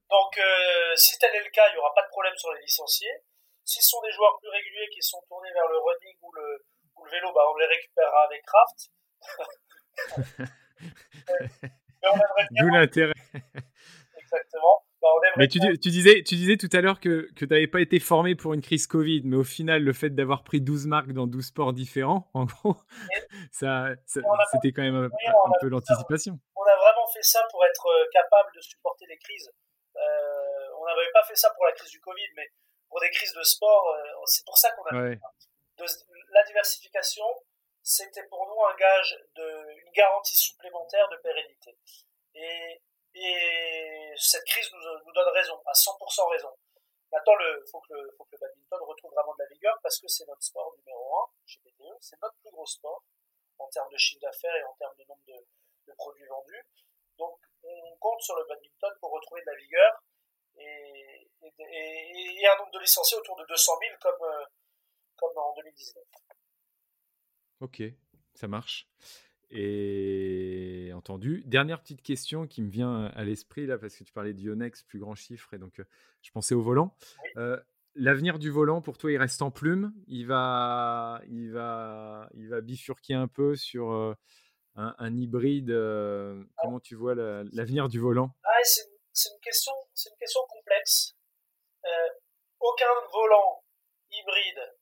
[0.08, 2.62] Donc euh, si tel est le cas, il n'y aura pas de problème sur les
[2.62, 3.22] licenciés.
[3.62, 6.64] Si ce sont des joueurs plus réguliers qui sont tournés vers le running ou le,
[6.96, 8.88] ou le vélo, bah, on les récupérera avec Kraft.
[12.52, 13.12] D'où l'intérêt.
[14.16, 14.87] Exactement.
[15.00, 17.80] Bah, mais tu, tu, disais, tu disais tout à l'heure que, que tu n'avais pas
[17.80, 21.12] été formé pour une crise Covid, mais au final, le fait d'avoir pris 12 marques
[21.12, 22.76] dans 12 sports différents, en gros,
[23.52, 26.38] ça, c'était quand même un, peu l'anticipation.
[26.56, 29.50] On a vraiment fait ça pour être euh, capable de supporter les crises.
[29.96, 32.48] Euh, on n'avait pas fait ça pour la crise du Covid, mais
[32.88, 35.18] pour des crises de sport, euh, c'est pour ça qu'on a fait
[35.86, 36.04] ça.
[36.32, 37.24] la diversification,
[37.82, 41.78] c'était pour nous un gage de, une garantie supplémentaire de pérennité.
[42.34, 42.82] Et
[43.14, 46.54] et cette crise nous, donne raison, à 100% raison.
[47.10, 50.26] Maintenant, il faut, que le, le badminton retrouve vraiment de la vigueur parce que c'est
[50.26, 51.96] notre sport numéro un chez BDE.
[52.00, 53.02] C'est notre plus gros sport
[53.58, 56.64] en termes de chiffre d'affaires et en termes de nombre de, produits vendus.
[57.16, 60.02] Donc, on compte sur le badminton pour retrouver de la vigueur
[60.56, 61.28] et
[62.46, 64.44] un nombre de licenciés autour de 200 000 comme, euh,
[65.16, 66.04] comme en 2019.
[67.60, 67.82] Ok,
[68.34, 68.86] ça marche.
[69.50, 70.37] Et
[70.98, 71.42] entendu.
[71.46, 74.98] Dernière petite question qui me vient à l'esprit là, parce que tu parlais d'Ionex, plus
[74.98, 75.84] grand chiffre, et donc euh,
[76.22, 76.94] je pensais au volant.
[77.36, 77.58] Euh,
[77.94, 79.94] l'avenir du volant, pour toi, il reste en plume?
[80.08, 84.14] Il va, il va, il va bifurquer un peu sur euh,
[84.74, 85.72] un, hybride.
[86.56, 88.34] comment tu vois l'avenir du volant?
[88.44, 89.72] Ah, c'est, une question,
[90.10, 91.14] une question complexe.
[92.60, 93.62] aucun volant
[94.10, 94.74] hybride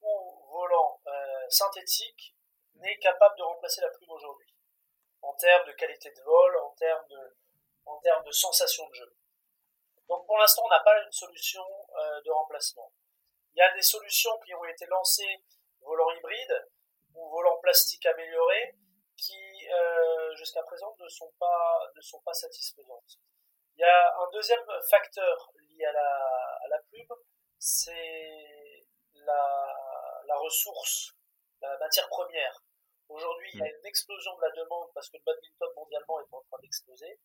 [0.00, 0.08] ou
[0.50, 1.00] volant
[1.50, 2.34] synthétique
[2.76, 4.53] n'est capable de remplacer la plume aujourd'hui,
[5.24, 7.36] en termes de qualité de vol, en termes de,
[7.86, 9.16] en termes de sensation de jeu.
[10.08, 11.64] Donc pour l'instant, on n'a pas une solution
[11.96, 12.92] euh, de remplacement.
[13.54, 15.42] Il y a des solutions qui ont été lancées,
[15.80, 16.68] volant hybride
[17.14, 18.76] ou volant plastique amélioré,
[19.16, 23.18] qui euh, jusqu'à présent ne sont pas ne sont pas satisfaisantes.
[23.76, 26.16] Il y a un deuxième facteur lié à la,
[26.64, 27.14] à la plume,
[27.58, 29.74] c'est la,
[30.26, 31.12] la ressource,
[31.60, 32.62] la matière première.
[33.08, 33.78] Aujourd'hui, il y a mm.
[33.78, 37.20] une explosion de la demande parce que le badminton mondialement est en train d'exploser.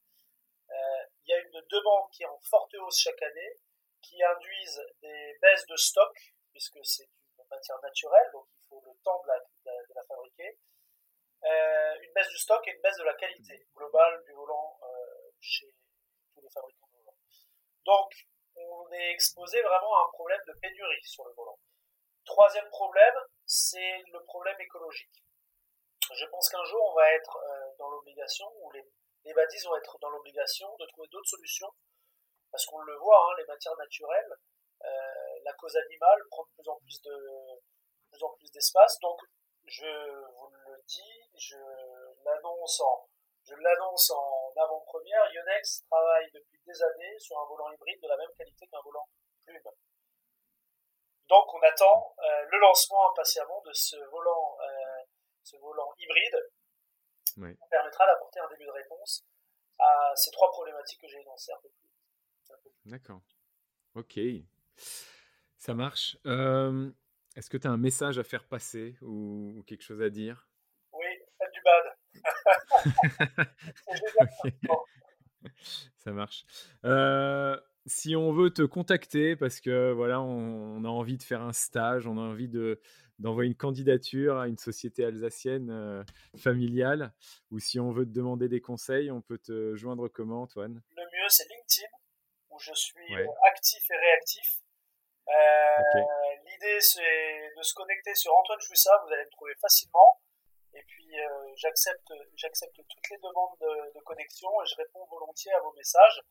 [0.69, 3.55] Euh, il y a une demande qui est en forte hausse chaque année,
[4.01, 6.15] qui induisent des baisses de stock,
[6.51, 10.59] puisque c'est une matière naturelle, donc il faut le temps de la, de la, fabriquer.
[11.43, 15.31] Euh, une baisse du stock et une baisse de la qualité globale du volant euh,
[15.39, 15.73] chez
[16.33, 17.17] tous les fabricants de volants.
[17.85, 18.11] Donc,
[18.55, 21.57] on est exposé vraiment à un problème de pénurie sur le volant.
[22.25, 23.15] Troisième problème,
[23.45, 25.23] c'est le problème écologique.
[26.13, 28.83] Je pense qu'un jour, on va être euh, dans l'obligation, ou les,
[29.25, 31.71] les vont être dans l'obligation de trouver d'autres solutions,
[32.51, 34.33] parce qu'on le voit, hein, les matières naturelles,
[34.83, 37.61] euh, la cause animale prend de plus en plus de,
[38.09, 38.99] plus en plus d'espace.
[38.99, 39.19] Donc,
[39.65, 41.57] je vous le dis, je
[42.23, 43.07] l'annonce en,
[43.43, 45.31] je l'annonce en avant-première.
[45.31, 49.07] Yonex travaille depuis des années sur un volant hybride de la même qualité qu'un volant
[49.45, 49.61] plume.
[51.27, 54.57] Donc, on attend euh, le lancement impatiemment de ce volant
[55.49, 59.25] ce volant hybride permettra d'apporter un début de réponse
[59.79, 61.89] à ces trois problématiques que j'ai énoncées un peu plus.
[62.85, 63.21] D'accord.
[63.95, 64.19] Ok.
[65.57, 66.17] Ça marche.
[66.25, 66.91] Euh,
[67.35, 70.47] est-ce que tu as un message à faire passer ou, quelque chose à dire?
[70.91, 71.05] Oui,
[71.37, 71.97] faites du bad.
[75.97, 76.45] Ça marche.
[76.85, 77.59] Euh,
[77.89, 82.07] si on veut te contacter parce que voilà, on, a envie de faire un stage,
[82.07, 82.79] on a envie de
[83.17, 86.01] d'envoyer une candidature à une société alsacienne euh,
[86.37, 87.11] familiale,
[87.51, 90.81] ou si on veut te demander des conseils, on peut te joindre comment, Antoine?
[90.95, 91.91] Le mieux, c'est LinkedIn,
[92.49, 94.61] où je suis euh, actif et réactif.
[95.27, 95.99] Euh,
[96.45, 100.21] l'idée, c'est de se connecter sur Antoine Chouissa, vous allez me trouver facilement.
[100.73, 101.11] Et puis,
[101.57, 106.21] j'accepte, j'accepte toutes les demandes de, de connexion et je réponds volontiers à vos messages.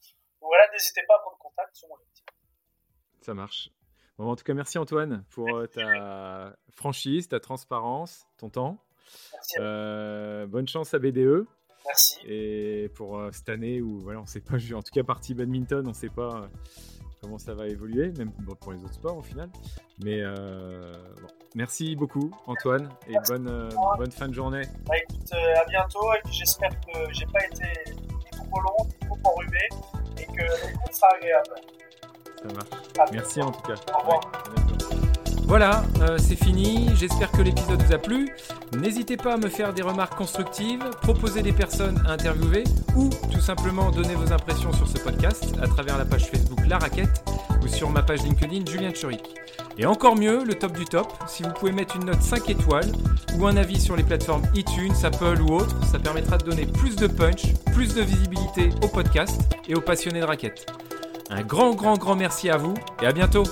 [0.41, 2.32] Donc voilà, n'hésitez pas à prendre contact sur mon LinkedIn.
[3.22, 3.70] Ça marche.
[4.18, 8.78] Bon, en tout cas, merci Antoine pour euh, ta franchise, ta transparence, ton temps.
[9.32, 11.47] Merci euh, bonne chance à BDE.
[11.86, 12.18] Merci.
[12.26, 15.86] Et pour euh, cette année où voilà, on sait pas, en tout cas partie badminton,
[15.86, 16.49] on ne sait pas
[17.22, 19.51] comment ça va évoluer, même pour les autres sports au final.
[20.03, 24.62] Mais bon, merci beaucoup Antoine et bonne, bonne fin de journée.
[24.86, 27.95] Bah, écoute, à bientôt et j'espère que j'ai pas été
[28.32, 29.68] trop long, ni trop enrhumé
[30.43, 31.55] l'écoute sera agréable.
[32.36, 33.12] Ça marche.
[33.12, 33.74] Merci en tout cas.
[33.95, 34.20] Au revoir.
[35.49, 36.90] Voilà, euh, c'est fini.
[36.94, 38.28] J'espère que l'épisode vous a plu.
[38.76, 43.40] N'hésitez pas à me faire des remarques constructives, proposer des personnes à interviewer ou tout
[43.40, 47.24] simplement donner vos impressions sur ce podcast à travers la page Facebook La Raquette
[47.62, 49.24] ou sur ma page LinkedIn Julien Choric.
[49.78, 52.92] Et encore mieux, le top du top, si vous pouvez mettre une note 5 étoiles
[53.38, 56.94] ou un avis sur les plateformes iTunes, Apple ou autres, ça permettra de donner plus
[56.94, 60.66] de punch, plus de visibilité au podcast et aux passionnés de raquettes.
[61.30, 63.44] Un grand, grand, grand merci à vous et à bientôt